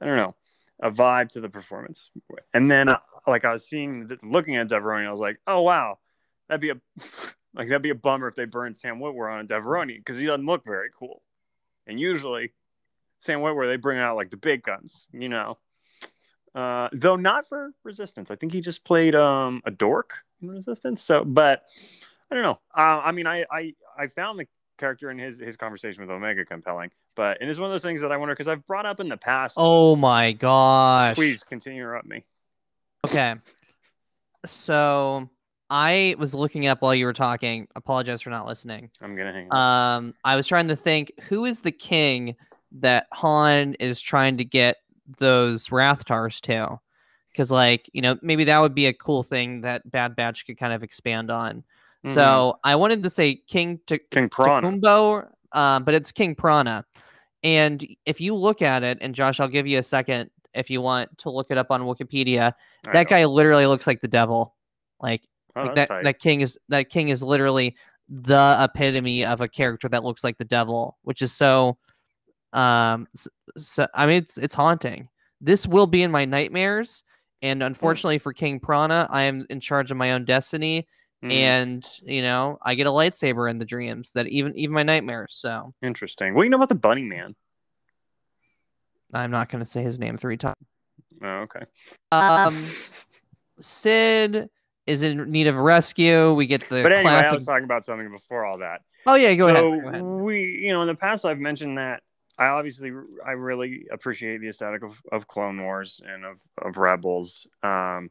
[0.00, 0.34] I don't know,
[0.80, 2.10] a vibe to the performance.
[2.52, 5.98] And then, uh, like I was seeing, looking at Devaronian, I was like, "Oh wow,
[6.48, 6.74] that'd be a
[7.54, 10.26] like that'd be a bummer if they burned Sam Witwer on a Devaronian because he
[10.26, 11.22] doesn't look very cool."
[11.86, 12.52] And usually,
[13.20, 15.58] Sam Witwer, they bring out like the big guns, you know.
[16.54, 18.30] Uh, though not for Resistance.
[18.30, 21.02] I think he just played um a dork in Resistance.
[21.02, 21.64] So, but
[22.30, 22.60] I don't know.
[22.76, 24.46] Uh, I mean, I, I I found the
[24.78, 27.82] character in his his conversation with Omega compelling, but and it is one of those
[27.82, 29.54] things that I wonder because I've brought up in the past.
[29.56, 31.16] Oh my gosh.
[31.16, 32.24] please continue to interrupt me.
[33.04, 33.34] Okay.
[34.46, 35.28] So
[35.70, 37.66] I was looking up while you were talking.
[37.74, 38.90] Apologize for not listening.
[39.00, 39.48] I'm gonna hang.
[39.50, 39.56] up.
[39.56, 42.36] Um, I was trying to think who is the king
[42.72, 44.76] that Han is trying to get
[45.18, 46.78] those Rathtars to,
[47.32, 50.58] because like you know maybe that would be a cool thing that Bad Batch could
[50.58, 51.64] kind of expand on.
[52.06, 52.10] Mhm.
[52.14, 54.28] So I wanted to say King T- King.
[54.28, 56.84] Takumbo, uh, but it's King Prana.
[57.42, 60.80] And if you look at it, and Josh, I'll give you a second if you
[60.80, 62.52] want to look it up on Wikipedia.
[62.86, 63.16] I That know.
[63.16, 64.54] guy literally looks like the devil.
[65.00, 65.22] Like
[65.56, 66.04] Oh, like that tight.
[66.04, 67.76] that king is that king is literally
[68.08, 71.78] the epitome of a character that looks like the devil, which is so
[72.52, 75.08] um s- so I mean it's it's haunting.
[75.40, 77.02] This will be in my nightmares
[77.42, 77.66] and Hmm.
[77.66, 80.86] unfortunately for King Prana, I am in charge of my own destiny
[81.22, 81.30] Mhm.
[81.32, 85.34] and you know, I get a lightsaber in the dreams that even even my nightmares.
[85.38, 86.34] So, Interesting.
[86.34, 87.34] What do you know about the Bunny Man?
[89.12, 90.56] I'm not going to say his name 3 times.
[91.22, 91.64] Oh, okay.
[92.12, 92.68] Um
[93.60, 94.48] Cid
[94.86, 96.32] is in need of rescue.
[96.34, 98.82] We get the But anyway, I was talking about something before all that.
[99.06, 99.82] Oh yeah, go so ahead.
[99.82, 100.02] Go ahead.
[100.02, 102.02] we, you know, in the past, I've mentioned that
[102.38, 102.92] I obviously
[103.24, 107.46] I really appreciate the aesthetic of, of Clone Wars and of of Rebels.
[107.62, 108.10] Um,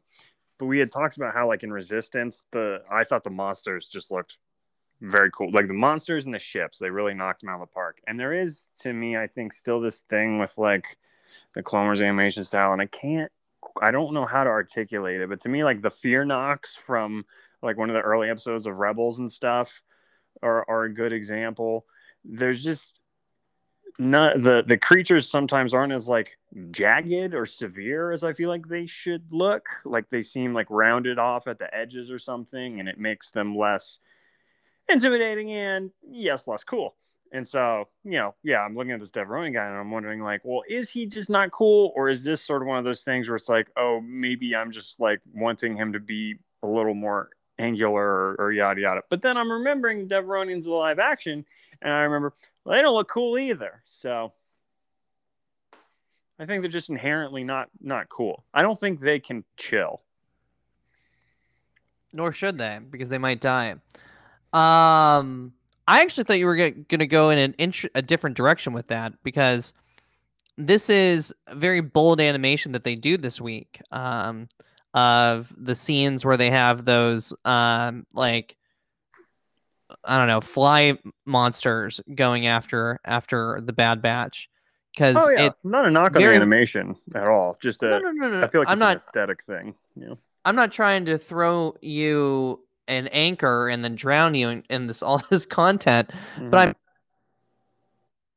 [0.60, 4.12] but we had talked about how, like in Resistance, the I thought the monsters just
[4.12, 4.38] looked
[5.02, 5.52] very cool.
[5.52, 8.00] Like the monsters and the ships, they really knocked them out of the park.
[8.08, 10.98] And there is, to me, I think, still this thing with like
[11.54, 13.32] the Clone Wars animation style, and I can't,
[13.82, 17.26] I don't know how to articulate it, but to me, like the fyrnocks from
[17.62, 19.70] like one of the early episodes of Rebels and stuff
[20.42, 21.86] are, are a good example.
[22.26, 23.00] There's just
[24.00, 26.38] not the the creatures sometimes aren't as like
[26.72, 29.68] jagged or severe as I feel like they should look.
[29.86, 33.56] Like they seem like rounded off at the edges or something, and it makes them
[33.58, 34.00] less
[34.90, 36.96] intimidating and yes, less cool.
[37.34, 40.42] And so, you know, yeah, I'm looking at this Deveroni guy and I'm wondering, like,
[40.44, 43.28] well, is he just not cool, or is this sort of one of those things
[43.28, 47.32] where it's like, oh, maybe I'm just like wanting him to be a little more
[47.58, 49.02] angular or, or yada yada.
[49.10, 51.44] But then I'm remembering Devaronians live action,
[51.82, 53.82] and I remember well, they don't look cool either.
[53.86, 54.32] So
[56.38, 58.44] I think they're just inherently not not cool.
[58.54, 60.02] I don't think they can chill.
[62.12, 63.78] Nor should they, because they might die.
[64.54, 65.54] Um,
[65.88, 68.88] I actually thought you were going to go in an int- a different direction with
[68.88, 69.74] that because
[70.58, 73.82] this is a very bold animation that they do this week.
[73.92, 74.48] Um,
[74.94, 78.56] of the scenes where they have those um like
[80.04, 84.50] I don't know fly monsters going after after the Bad Batch
[84.94, 87.58] because Oh yeah, it's not a knock on the animation at all.
[87.62, 88.44] Just a, no no no no.
[88.44, 89.76] I feel like I'm it's not an aesthetic thing.
[89.96, 90.18] You know?
[90.46, 95.02] I'm not trying to throw you an anchor and then drown you in, in this
[95.04, 96.10] all this content,
[96.50, 96.76] but I'm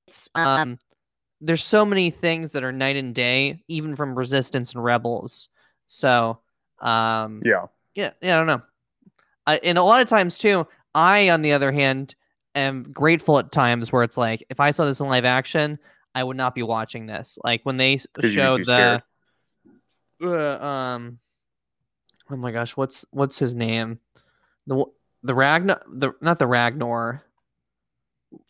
[0.07, 0.79] it's, um
[1.41, 5.49] there's so many things that are night and day, even from Resistance and Rebels.
[5.87, 6.41] So
[6.81, 8.63] um yeah, yeah, yeah, I don't know.
[9.47, 12.15] I, and a lot of times too, I on the other hand
[12.55, 15.79] am grateful at times where it's like if I saw this in live action,
[16.15, 17.39] I would not be watching this.
[17.45, 19.03] Like when they s- 'Cause you'd be showed the
[20.23, 21.19] uh, um
[22.31, 24.01] oh my gosh, what's what's his name?
[24.67, 24.85] The
[25.23, 27.23] the Ragnar the not the Ragnar.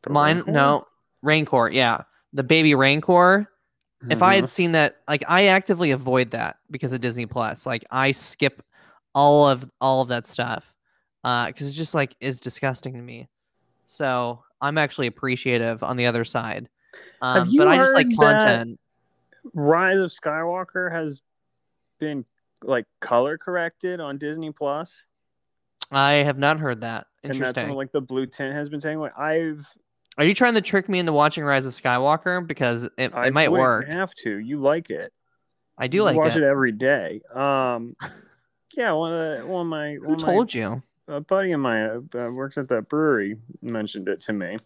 [0.02, 0.50] The Mine Rancor?
[0.50, 0.84] no
[1.22, 2.02] Rancor, yeah.
[2.32, 3.50] The baby Rancor.
[4.08, 7.66] If I had seen that, like I actively avoid that because of Disney Plus.
[7.66, 8.62] Like I skip
[9.14, 10.72] all of all of that stuff.
[11.24, 13.28] Uh because it's just like is disgusting to me.
[13.84, 16.68] So I'm actually appreciative on the other side.
[17.20, 18.78] Um, you but I just like content.
[19.54, 21.22] Rise of Skywalker has
[21.98, 22.24] been
[22.62, 25.04] like color corrected on Disney Plus,
[25.90, 27.06] I have not heard that.
[27.22, 27.68] and that's Interesting.
[27.68, 28.98] when like the blue tint has been saying.
[28.98, 29.66] Like I've
[30.18, 32.46] Are you trying to trick me into watching Rise of Skywalker?
[32.46, 33.88] Because it, it might work.
[33.88, 34.38] Have to.
[34.38, 35.12] You like it.
[35.78, 36.42] I do You like watch it.
[36.42, 36.46] it.
[36.46, 37.20] every day.
[37.34, 37.96] Um,
[38.76, 38.92] yeah.
[38.92, 40.82] One of the, one of my Who one of my told you?
[41.08, 44.56] a buddy of mine uh, works at that brewery mentioned it to me.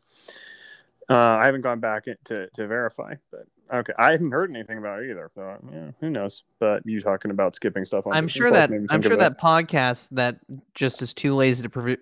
[1.10, 5.02] Uh, I haven't gone back to, to verify, but okay, I haven't heard anything about
[5.02, 5.30] it either.
[5.34, 6.42] So yeah, who knows?
[6.58, 8.12] But you talking about skipping stuff on?
[8.14, 10.38] I'm sure that I'm sure that podcast that
[10.74, 11.98] just is too lazy to produ-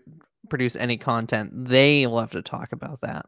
[0.49, 1.69] produce any content.
[1.69, 3.27] They love to talk about that.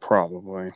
[0.00, 0.70] probably.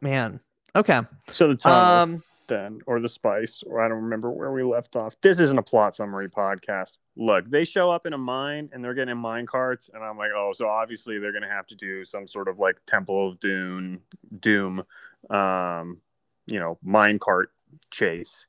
[0.00, 0.40] Man.
[0.76, 1.00] Okay.
[1.32, 2.22] So the tunnels Um.
[2.48, 5.16] Then, or the spice, or I don't remember where we left off.
[5.20, 6.98] This isn't a plot summary podcast.
[7.16, 10.30] Look, they show up in a mine and they're getting mine carts, and I'm like,
[10.34, 14.00] oh, so obviously they're gonna have to do some sort of like Temple of Doom,
[14.40, 14.82] Doom,
[15.30, 15.98] um,
[16.46, 17.52] you know mine cart
[17.90, 18.46] chase.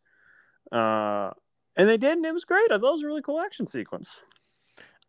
[0.71, 1.31] Uh,
[1.75, 2.71] and they did, and it was great.
[2.71, 4.19] I thought it was a really cool action sequence.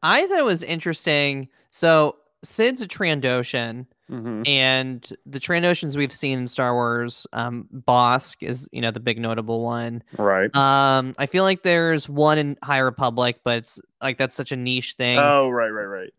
[0.03, 1.49] I thought it was interesting.
[1.71, 4.43] So Cid's a Trandoshan, Mm-hmm.
[4.47, 9.19] and the Trandoshans we've seen in Star Wars, um, Bossk is you know the big
[9.21, 10.03] notable one.
[10.19, 10.55] Right.
[10.55, 14.57] Um, I feel like there's one in High Republic, but it's like that's such a
[14.57, 15.19] niche thing.
[15.19, 16.13] Oh, right, right, right.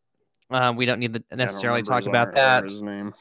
[0.49, 2.63] Uh, we don't need to necessarily talk about honor- that.
[2.65, 3.13] His name.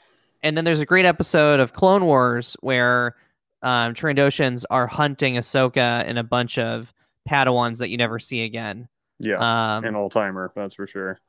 [0.43, 3.15] And then there's a great episode of Clone Wars where
[3.63, 6.93] um, Trandoshans are hunting Ahsoka and a bunch of
[7.29, 8.89] Padawans that you never see again.
[9.19, 9.37] Yeah,
[9.77, 11.21] Um, an old timer, that's for sure.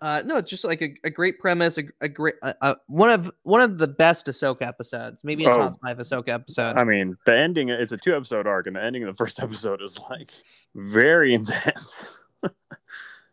[0.00, 3.10] Uh, no, it's just like a, a great premise, a, a great uh, uh, one
[3.10, 5.56] of one of the best Ahsoka episodes, maybe a Oh.
[5.56, 6.76] top five Ahsoka episode.
[6.76, 9.40] I mean, the ending is a two episode arc, and the ending of the first
[9.42, 10.30] episode is like
[10.74, 12.16] very intense.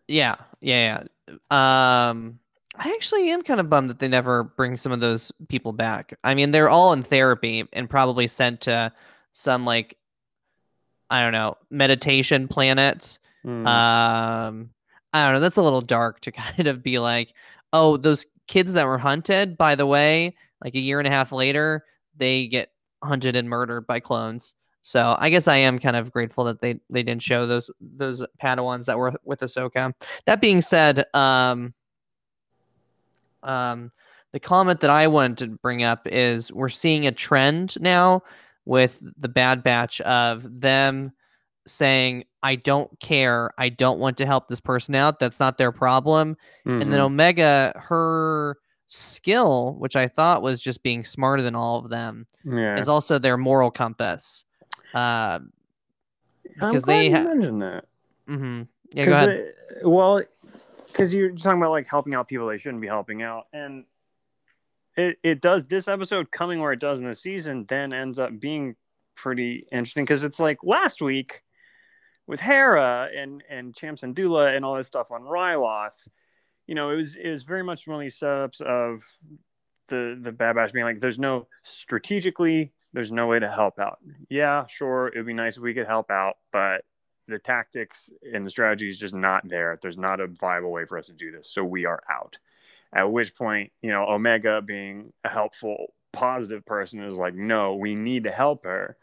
[0.10, 1.04] Yeah, yeah,
[1.52, 2.10] yeah.
[2.10, 2.40] Um,
[2.78, 6.18] I actually am kind of bummed that they never bring some of those people back.
[6.24, 8.94] I mean, they're all in therapy and probably sent to
[9.34, 9.98] some like
[11.10, 13.18] I don't know meditation planet.
[13.46, 13.68] Mm.
[13.68, 14.70] Um,
[15.14, 15.40] I don't know.
[15.40, 17.34] That's a little dark to kind of be like,
[17.74, 19.58] oh, those kids that were hunted.
[19.58, 21.86] By the way, like a year and a half later,
[22.16, 22.72] they get
[23.04, 24.56] hunted and murdered by clones.
[24.82, 28.26] So I guess I am kind of grateful that they they didn't show those those
[28.42, 29.94] Padawans that were with Ahsoka.
[30.26, 31.74] That being said, um,
[33.44, 33.92] um,
[34.32, 38.24] the comment that I wanted to bring up is we're seeing a trend now
[38.64, 41.12] with the Bad Batch of them
[41.68, 43.52] saying, "I don't care.
[43.58, 45.20] I don't want to help this person out.
[45.20, 47.06] That's not their problem." And then Mhm.
[47.06, 48.58] Omega, her
[48.88, 53.20] skill, which I thought was just being smarter than all of them, yeah, is also
[53.20, 54.44] their moral compass.
[54.94, 55.40] Uh,
[56.44, 57.86] because they you ha- mentioned that.
[58.28, 58.68] mhm.
[58.94, 59.30] Yeah, go ahead.
[59.30, 60.22] it- well,
[60.88, 63.86] because you're talking about like helping out people they shouldn't be helping out, and
[64.96, 68.40] it it does this episode coming where it does in the season then ends up
[68.40, 68.76] being
[69.16, 71.44] pretty interesting because it's like last week
[72.28, 75.92] with Hera and and Cham Syndulla and all this stuff on Ryloth.
[76.68, 79.02] You know, it was it was very much one of these setups of
[79.88, 84.00] the the Bad Batch being like, there's no strategically, there's no way to help out.
[84.30, 86.84] Yeah, sure, it'd be nice if we could help out, but
[87.30, 89.80] the tactics and the strategy is just not there.
[89.82, 92.38] There's not a viable way for us to do this, so we are out.
[92.94, 97.96] At which point, you know, Omega being a helpful, positive person is like, no, we
[97.96, 98.98] need to help her,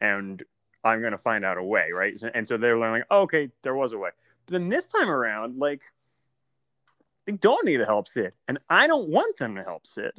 [0.00, 0.42] and
[0.84, 2.20] I'm going to find out a way, right?
[2.34, 4.10] And so they're like, oh, okay, there was a way.
[4.46, 5.82] But then this time around, like,
[7.26, 10.12] they don't need to help Cid, and I don't want them to help Cid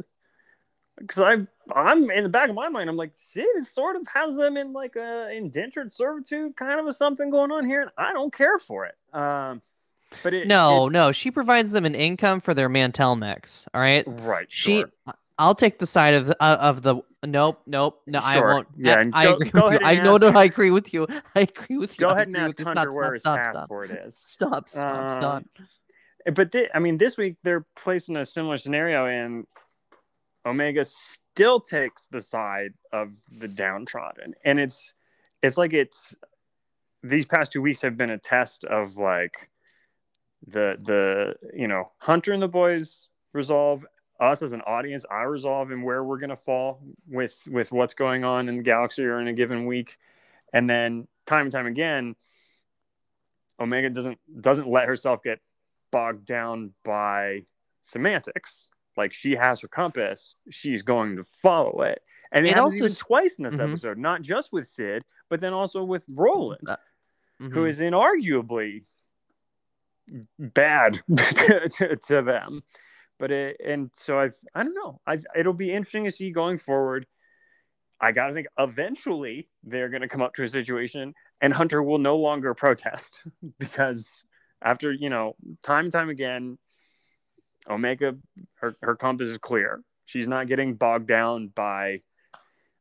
[1.02, 4.06] because I I'm in the back of my mind I'm like Cid is sort of
[4.08, 7.92] has them in like a indentured servitude kind of a something going on here and
[7.98, 8.96] I don't care for it.
[9.14, 9.62] Um,
[10.24, 13.68] but it No, it- no, she provides them an income for their Mantel mix.
[13.74, 14.80] All right, right she.
[14.80, 14.92] sure.
[15.42, 18.68] I'll take the side of the, uh, of the nope, nope, no, I won't.
[18.78, 19.80] Yeah, I, and I agree with you.
[19.84, 21.08] I know, no, I agree with you.
[21.36, 22.06] I agree with you.
[22.06, 22.60] Go ahead and ask.
[22.60, 24.16] Hunter Stop, where stop, his stop, stop, is.
[24.16, 25.44] stop, stop, stop.
[26.28, 29.48] Um, But thi- I mean, this week they're placed in a similar scenario, and
[30.46, 34.94] Omega still takes the side of the downtrodden, and it's
[35.42, 36.16] it's like it's
[37.02, 39.50] these past two weeks have been a test of like
[40.46, 43.84] the the you know Hunter and the boys resolve
[44.22, 48.24] us as an audience I resolve and where we're gonna fall with with what's going
[48.24, 49.98] on in the galaxy or in a given week,
[50.54, 52.16] and then time and time again,
[53.60, 55.40] Omega doesn't doesn't let herself get
[55.92, 57.42] bogged down by
[57.82, 58.70] semantics.
[58.98, 62.02] Like she has her compass, she's going to follow it.
[62.32, 63.70] And it, It also even twice in this Mhm.
[63.70, 66.70] episode, not just with Cid, but then also with Roland,
[67.40, 67.68] who Mhm.
[67.70, 68.84] is inarguably
[70.38, 72.64] bad to, to, to them.
[73.22, 75.00] But it, and so I've, I don't know.
[75.06, 77.06] I, it'll be interesting to see going forward.
[78.02, 81.84] I got to think eventually they're going to come up to a situation and Hunter
[81.84, 83.24] will no longer protest
[83.60, 84.24] because
[84.60, 86.58] after, you know, time and time again,
[87.70, 88.16] Omega,
[88.56, 89.84] her, her compass is clear.
[90.08, 92.02] She's not getting bogged down by,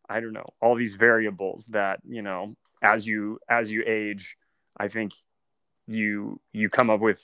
[0.09, 4.37] I don't know, all these variables that, you know, as you, as you age,
[4.75, 5.13] I think
[5.87, 7.23] you, you come up with,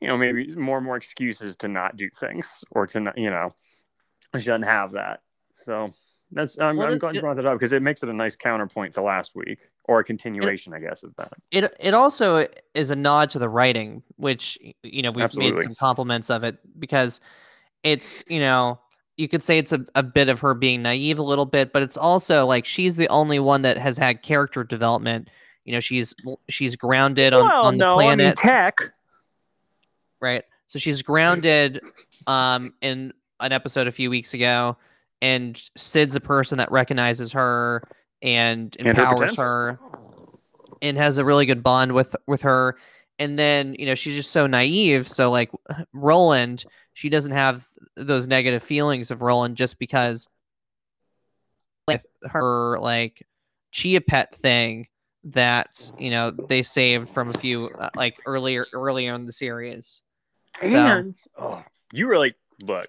[0.00, 3.30] you know, maybe more and more excuses to not do things or to not, you
[3.30, 3.50] know,
[4.34, 5.22] I shouldn't have that.
[5.54, 5.92] So
[6.30, 8.36] that's, I'm, Well, I'm glad you brought that up because it makes it a nice
[8.36, 11.32] counterpoint to last week or a continuation, I guess, of that.
[11.50, 15.52] it it also is a nod to the writing, which you know we've Absolutely.
[15.52, 17.20] made some compliments of it because
[17.84, 18.80] it's you know
[19.16, 21.82] you could say it's a, a bit of her being naive a little bit, but
[21.82, 25.28] it's also like she's the only one that has had character development.
[25.64, 26.14] You know, she's
[26.48, 28.92] she's grounded on, well, on the no, I mean, planet, tech.
[30.20, 30.44] Right?
[30.66, 31.80] So she's grounded
[32.26, 34.76] um in an episode a few weeks ago
[35.22, 37.82] and Cid's a person that recognizes her
[38.22, 39.78] and And her empowers her
[40.82, 42.76] and has a really good bond with with her.
[43.18, 45.08] And then you know she's just so naive.
[45.08, 45.50] So like
[45.92, 50.28] roland she doesn't have those negative feelings of roland just because
[51.86, 52.78] with her.
[52.78, 53.26] like
[53.70, 54.88] chia pet thing
[55.24, 60.00] that you know they saved from a few uh, like earlier earlier in the series
[60.60, 62.88] So- And oh, you really look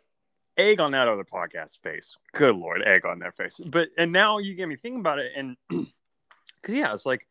[0.58, 2.16] egg on that other podcast face.
[2.34, 3.60] Good lord, egg on their face.
[3.64, 7.28] But and now you get me thinking about it, and because yeah, it's like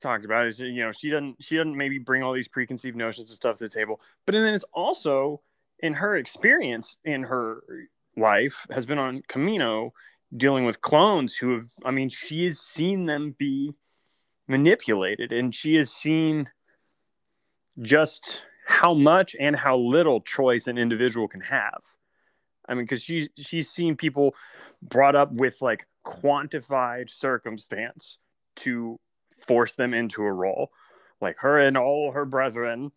[0.00, 3.28] talked about is You know, she doesn't she doesn't maybe bring all these preconceived notions
[3.30, 5.40] and stuff to the table, but and then it's also
[5.80, 7.62] in her experience in her
[8.16, 9.90] life has been on Kamino
[10.36, 11.66] dealing with clones who have.
[11.84, 13.74] I mean, she has seen them be
[14.46, 16.48] manipulated, and she has seen
[17.82, 21.80] just how much and how little choice an individual can have.
[22.68, 24.34] I mean, because she's she's seen people
[24.82, 28.18] brought up with like quantified circumstance
[28.56, 29.00] to
[29.46, 30.70] force them into a role.
[31.18, 32.92] Like her and all her brethren,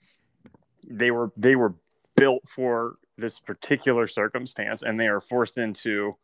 [0.85, 1.75] they were they were
[2.17, 6.17] built for this particular circumstance, and they are forced into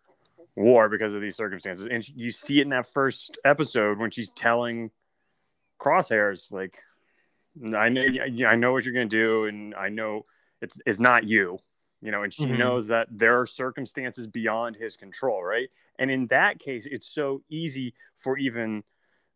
[0.58, 1.88] war because of these circumstances.
[1.89, 4.91] And you see it in that first episode when she's telling
[5.80, 6.80] Crosshairs like
[7.76, 8.03] I know
[8.47, 10.26] I know what you're gonna do, and I know
[10.62, 11.60] it's it's not you,
[12.01, 12.24] you know.
[12.24, 12.58] And she Mhm.
[12.58, 15.70] knows that there are circumstances beyond his control, right?
[15.99, 18.84] And in that case, it's so easy for even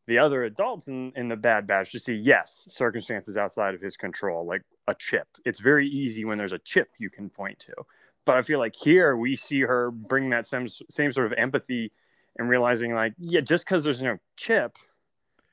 [0.07, 3.95] the other adults in, in the Bad Batch to see yes, circumstances outside of his
[3.97, 5.27] control, like a chip.
[5.45, 7.73] It's very easy when there's a chip you can point to.
[8.25, 11.91] But I feel like here we see her bring that same same sort of empathy
[12.37, 14.77] and realizing like, yeah, just because there's no chip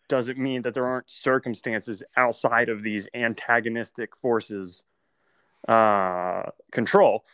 [0.08, 4.84] doesn't mean that there aren't circumstances outside of these antagonistic forces
[5.66, 6.42] uh
[6.72, 7.24] control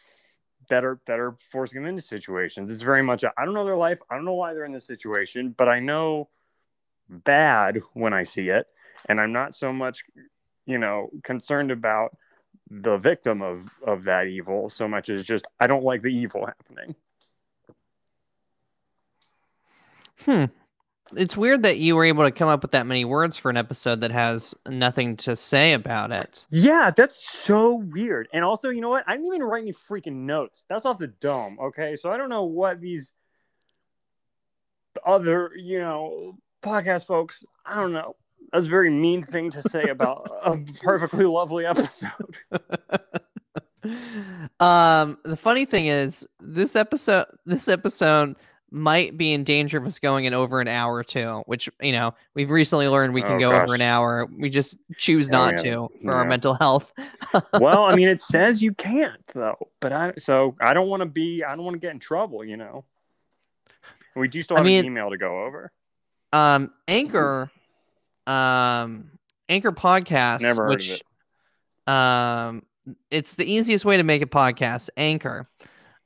[0.70, 2.70] that are that are forcing them into situations.
[2.70, 3.98] It's very much I i don't know their life.
[4.10, 6.28] I don't know why they're in this situation but i know
[7.08, 8.66] bad when i see it.
[9.08, 10.04] And i'm not so much
[10.66, 12.16] you know concerned about
[12.70, 16.46] the victim of of that evil so much as just i don't like the evil
[16.46, 16.94] happening.
[20.24, 20.44] Hmm
[21.16, 23.56] it's weird that you were able to come up with that many words for an
[23.56, 28.28] episode that has nothing to say about it Yeah, that's so weird.
[28.32, 29.04] And also, you know what?
[29.06, 30.64] I didn't even write any freaking notes.
[30.68, 31.58] That's off the dome.
[31.60, 33.12] Okay, so I don't know what these
[35.04, 37.44] other, you know, podcast folks.
[37.66, 38.16] I don't know.
[38.52, 42.38] That's a very mean thing to say about a perfectly lovely episode.
[44.60, 48.34] um the funny thing is this episode this episode
[48.74, 51.92] might be in danger of us going in over an hour or two which you
[51.92, 53.62] know we've recently learned we can Oh, go gosh.
[53.62, 56.92] over an hour we just choose Yeah, not we to for our mental health
[57.52, 59.68] well, I mean, it says you can't though.
[59.80, 61.42] But I so I don't want to be.
[61.44, 62.44] I don't want to get in trouble.
[62.44, 62.84] You know.
[64.16, 65.72] We do still I have mean- an email to go over.
[66.32, 67.50] um anchor
[68.26, 69.10] um
[69.48, 71.92] anchor podcast Never heard of which it.
[71.92, 72.62] um
[73.10, 75.48] it's the easiest way to make a podcast anchor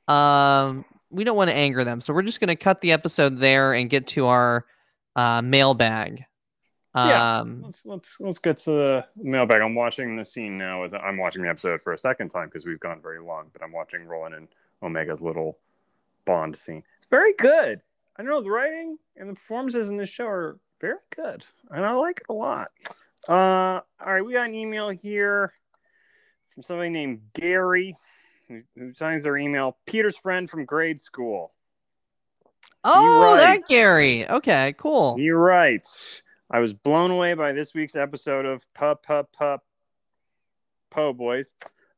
[0.07, 3.39] um we don't want to anger them so we're just going to cut the episode
[3.39, 4.65] there and get to our
[5.15, 6.25] uh mailbag
[6.95, 7.39] Yeah.
[7.39, 9.61] um Let's let's let's get to the mailbag.
[9.61, 10.81] I'm watching the scene now.
[10.81, 13.49] With I'm watching the episode for a second time because we've gone very long.
[13.53, 14.47] But I'm watching Roland and
[14.81, 15.57] Omega's little
[16.25, 16.83] Bond scene.
[16.97, 17.81] It's very good.
[18.17, 21.91] I know the writing and the performances in this show are very good, and I
[21.93, 22.69] like it a lot.
[23.27, 25.53] Uh, all right, we got an email here
[26.53, 27.95] from somebody named Gary,
[28.49, 29.77] who, who signs their email.
[29.85, 31.53] Peter's friend from grade school.
[32.83, 38.45] oh that gary okay cool He writes, I was blown away by this week's episode
[38.45, 39.63] of Pup Pup Pup
[40.89, 41.53] Po Boys.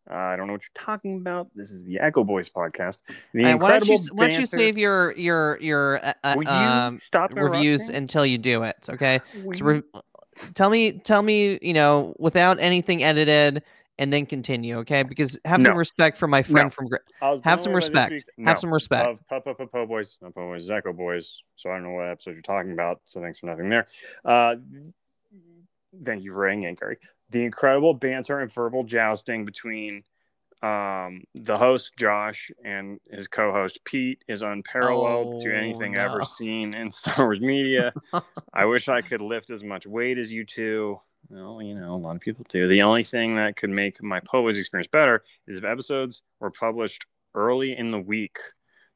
[0.10, 1.48] Uh, I don't know what you're talking about.
[1.56, 2.98] This is the Echo Boys podcast.
[3.34, 6.48] The right, why don't you why don't you save your your your uh, uh, you
[6.48, 9.84] um stop reviews until you do it okay Will so re-
[10.56, 13.64] tell me tell me you know without anything edited
[14.02, 16.70] and then continue okay because have some respect for my friend No.
[16.72, 17.00] from Gra-
[17.44, 19.86] have some away by this respect week's- have some respect Of Pup Pup Pup Po
[19.86, 21.42] Boys, not Po Boys, Echo Boys.
[21.56, 23.00] So I don't know what episode you're talking about.
[23.06, 23.86] So thanks for nothing there.
[24.26, 24.56] Uh,
[26.04, 26.98] thank you for writing, Gary.
[27.30, 30.04] The incredible banter and verbal jousting between
[30.64, 36.00] um, the host Josh and his co-host Pete is unparalleled to Oh, anything no.
[36.02, 37.94] ever seen in Star Wars media.
[38.54, 41.00] I wish I could lift as much weight as you two.
[41.30, 42.68] Well, you know, a lot of people do.
[42.68, 47.06] The only thing that could make my Poboys experience better is if episodes were published
[47.36, 48.38] early in the week.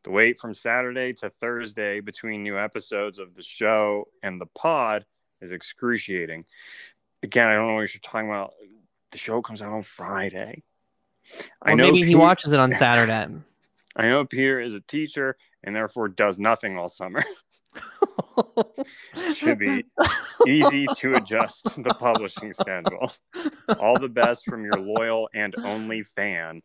[0.04, 5.06] The wait from Saturday to Thursday between new episodes of the show and the pod
[5.42, 6.46] is excruciating.
[7.24, 8.54] Again, I don't know what you're talking about.
[9.12, 10.64] The show comes out on Friday.
[11.66, 13.42] or maybe he watches it on saturday
[13.96, 17.24] I know Peter is a teacher and therefore does nothing all summer.
[19.34, 19.86] Should be
[20.48, 23.12] easy to adjust the publishing schedule.
[23.80, 26.62] All the best from your loyal and only fan.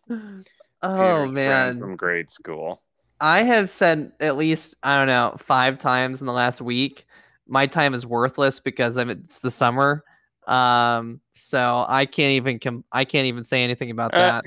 [0.82, 1.78] Oh Peter's man.
[1.78, 2.82] from grade school.
[3.20, 7.06] I have said at least I don't know five times in the last week.
[7.46, 10.04] My time is worthless because I'm, it's the summer.
[10.46, 14.44] Um, so I can't even com- I can't even say anything about Uh, that.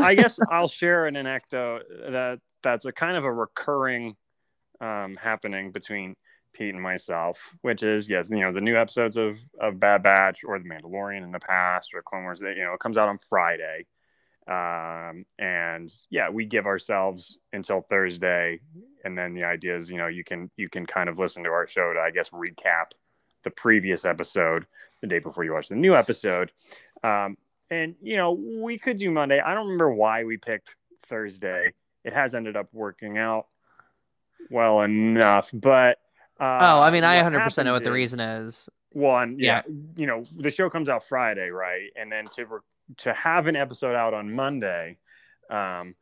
[0.00, 4.16] I guess I'll share an anecdote that that's a kind of a recurring
[4.80, 6.14] um, happening between
[6.52, 10.44] Pete and myself, which is yes, you know, the new episodes of of Bad Batch
[10.44, 13.08] or The Mandalorian in the past or Clone Wars that you know it comes out
[13.08, 13.86] on Friday,
[14.48, 18.60] um, and yeah, we give ourselves until Thursday,
[19.04, 21.50] and then the idea is you know you can you can kind of listen to
[21.50, 22.92] our show to I guess recap
[23.44, 24.66] the previous episode
[25.00, 26.50] the day before you watch the new episode.
[27.04, 27.36] Um,
[27.70, 29.40] and you know we could do monday.
[29.40, 30.74] I don't remember why we picked
[31.06, 31.72] thursday.
[32.04, 33.46] It has ended up working out
[34.50, 35.98] well enough but
[36.40, 38.68] uh, oh, I mean, I 100% know what the reason is.
[38.92, 39.62] one yeah,
[39.96, 41.90] you know the show comes out friday right?
[41.96, 42.60] And then to re-
[42.98, 44.96] to have an episode out on monday
[45.50, 45.94] um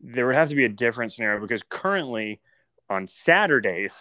[0.00, 2.40] there would have to be a different scenario because currently
[2.88, 3.94] on saturdays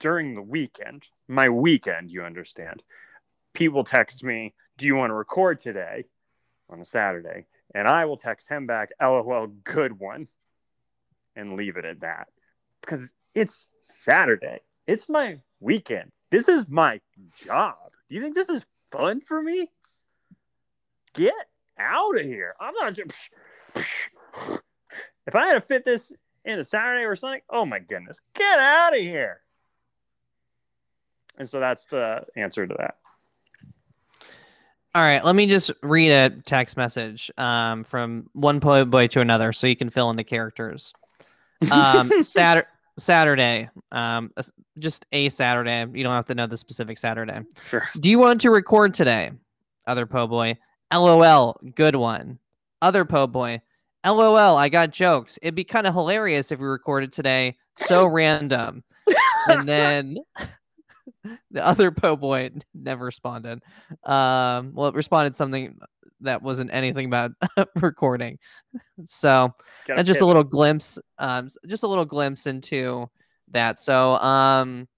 [0.00, 2.82] during the weekend my weekend you understand
[3.54, 6.04] people text me do you want to record today?
[6.68, 7.46] on a saturday.
[7.74, 10.26] And i will text him back lol good one
[11.34, 12.28] and leave it at that
[12.80, 17.00] because it's saturday it's my weekend this is my
[17.36, 17.76] job.
[18.08, 19.70] Do you think this is fun for me?
[21.14, 21.34] Get
[21.78, 22.54] out of here.
[22.60, 23.10] I'm not just.
[25.26, 26.12] If I had to fit this
[26.44, 29.40] in a Saturday or something, oh my goodness, get out of here.
[31.38, 32.96] And so that's the answer to that.
[34.94, 39.52] All right, let me just read a text message um, from one boy to another,
[39.52, 40.94] so you can fill in the characters.
[41.70, 44.32] Um, Saturday, Saturday, um,
[44.78, 45.86] just a Saturday.
[45.92, 47.40] You don't have to know the specific Saturday.
[47.70, 47.88] Sure.
[47.98, 49.32] Do you want to record today?
[49.86, 50.56] Other po boy.
[50.92, 52.38] LOL, good one.
[52.82, 53.60] Other po boy.
[54.04, 55.38] LOL, I got jokes.
[55.42, 57.56] It'd be kind of hilarious if we recorded today.
[57.76, 58.84] So random.
[59.48, 60.18] And then
[61.50, 63.62] the other po boy never responded.
[64.04, 65.78] Um, well, it responded something
[66.26, 67.32] that wasn't anything about
[67.76, 68.38] recording.
[69.04, 69.52] So
[69.86, 73.08] Gotta just a little glimpse um just a little glimpse into
[73.52, 73.80] that.
[73.80, 74.88] So um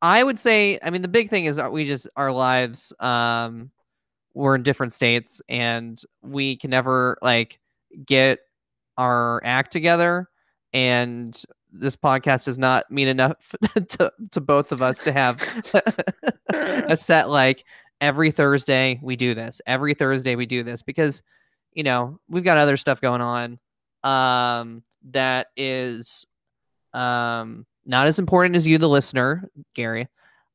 [0.00, 3.68] i would say i mean the big thing is we just our lives um
[4.38, 7.58] we're in different states and we can never like
[8.06, 8.38] get
[8.96, 10.28] our act together.
[10.72, 11.40] And
[11.72, 13.54] this podcast does not mean enough
[13.88, 15.40] to, to both of us to have
[16.54, 17.64] a set like
[18.00, 19.60] every Thursday we do this.
[19.66, 21.22] Every Thursday we do this because
[21.72, 23.58] you know, we've got other stuff going on
[24.04, 26.26] um that is
[26.94, 30.08] um not as important as you the listener, Gary.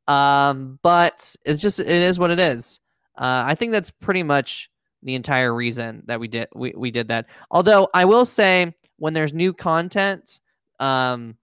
[0.07, 2.79] Um but it's just it is what it is.
[3.17, 4.69] Uh I think that's pretty much
[5.01, 7.27] the entire reason that we did we, we did that.
[7.51, 10.39] Although I will say when there's new content
[10.79, 11.37] um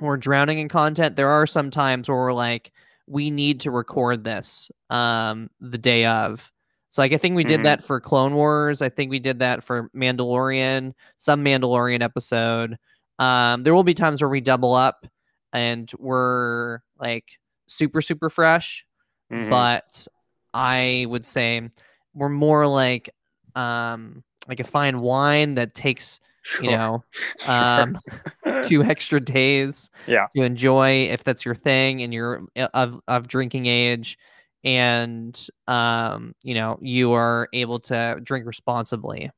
[0.00, 2.72] we're drowning in content, there are some times where we're like
[3.08, 6.52] we need to record this um the day of.
[6.90, 7.64] So like I think we did Mhm.
[7.64, 8.80] that for Clone Wars.
[8.82, 12.78] I think we did that for Mandalorian, some Mandalorian episode.
[13.18, 15.06] Um there will be times where we double up
[15.52, 18.84] and we're like super super fresh,
[19.32, 19.50] Mhm.
[19.50, 20.06] but
[20.54, 21.70] I would say
[22.14, 23.10] we're more like
[23.54, 26.20] um like a fine wine that takes,
[26.62, 27.04] you know,
[27.46, 27.98] um
[28.64, 30.26] two extra days Yeah.
[30.34, 34.18] to enjoy if that's your thing and you're uh, of of drinking age
[34.64, 39.30] and um you know you are able to drink responsibly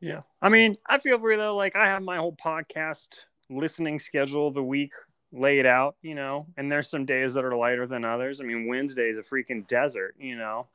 [0.00, 0.22] Yeah.
[0.40, 1.56] I mean, I feel you though.
[1.56, 3.06] Like I have my whole podcast
[3.50, 4.92] listening schedule of the week
[5.32, 8.40] laid out, you know, and there's some days that are lighter than others.
[8.40, 10.66] I mean, Wednesday is a freaking desert, you know.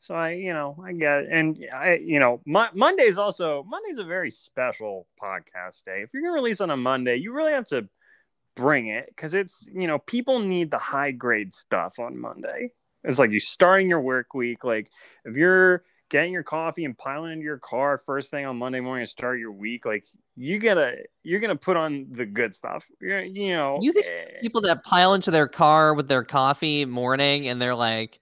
[0.00, 1.28] So I, you know, I get it.
[1.30, 6.02] And I, you know, Mo- Monday's also Monday's a very special podcast day.
[6.02, 7.88] If you're gonna release on a Monday, you really have to
[8.54, 12.70] bring it because it's, you know, people need the high grade stuff on Monday.
[13.02, 14.64] It's like you starting your work week.
[14.64, 14.90] Like
[15.24, 19.04] if you're getting your coffee and piling into your car first thing on Monday morning
[19.04, 20.04] to start your week, like
[20.36, 22.84] you gotta you're gonna put on the good stuff.
[23.00, 26.84] You're, you know, You think eh, people that pile into their car with their coffee
[26.84, 28.20] morning and they're like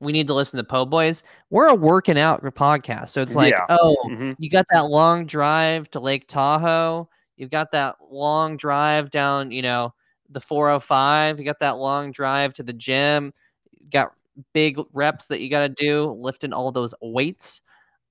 [0.00, 3.52] we need to listen to po boys we're a working out podcast so it's like
[3.52, 3.66] Yeah.
[3.68, 4.36] oh mhm.
[4.38, 9.62] you got that long drive to lake tahoe you've got that long drive down you
[9.62, 9.94] know
[10.30, 13.32] the 405 you got that long drive to the gym
[13.80, 14.12] you got
[14.52, 17.60] big reps that you got to do lifting all those weights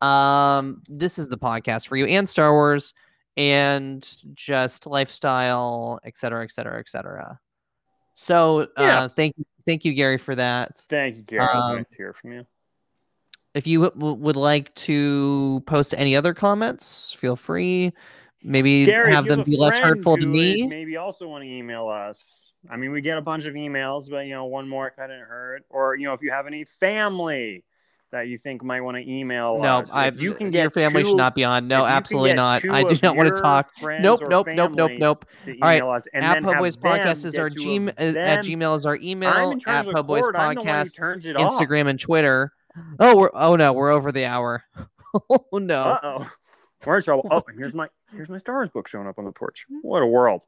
[0.02, 2.94] um this is the podcast for you and star wars
[3.36, 7.40] and just lifestyle, et cetera, et cetera, et cetera.
[8.16, 9.08] So uh, Yeah.
[9.08, 10.78] thank you, thank you, Gary, for that.
[10.89, 11.43] Thank you, Gary.
[11.43, 12.45] It was Um, nice to hear from you.
[13.53, 17.93] If you w- would like to post any other comments, feel free.
[18.43, 20.68] Maybe Gary, have them be less hurtful to me.
[20.68, 22.51] Maybe also want to email us.
[22.70, 25.66] I mean, we get a bunch of emails, but you know, one more couldn't hurt.
[25.70, 27.64] Or you know, if you have any family
[28.14, 30.09] that you think might want to email No, us, I.
[30.11, 31.68] you can get your family two, should not be on.
[31.68, 32.64] No, absolutely not.
[32.70, 33.70] I do not want to talk.
[33.82, 35.26] Nope, nope, nope, nope, nope.
[35.47, 37.93] All right, us, and at then Pub have Boys Podcast is our Gmail.
[37.97, 38.45] At.
[38.45, 39.59] Gmail is our email.
[39.66, 40.36] At of Pub the Boys cord.
[40.36, 41.59] The Podcast, turns it off.
[41.59, 42.53] Instagram and Twitter.
[42.99, 44.64] Oh, we're oh no, we're over the hour.
[45.30, 45.82] oh no.
[45.82, 46.32] Uh oh,
[46.86, 47.28] we're in trouble.
[47.32, 49.66] Oh, here's my here's my stars book showing up on the porch.
[49.82, 50.43] What a world!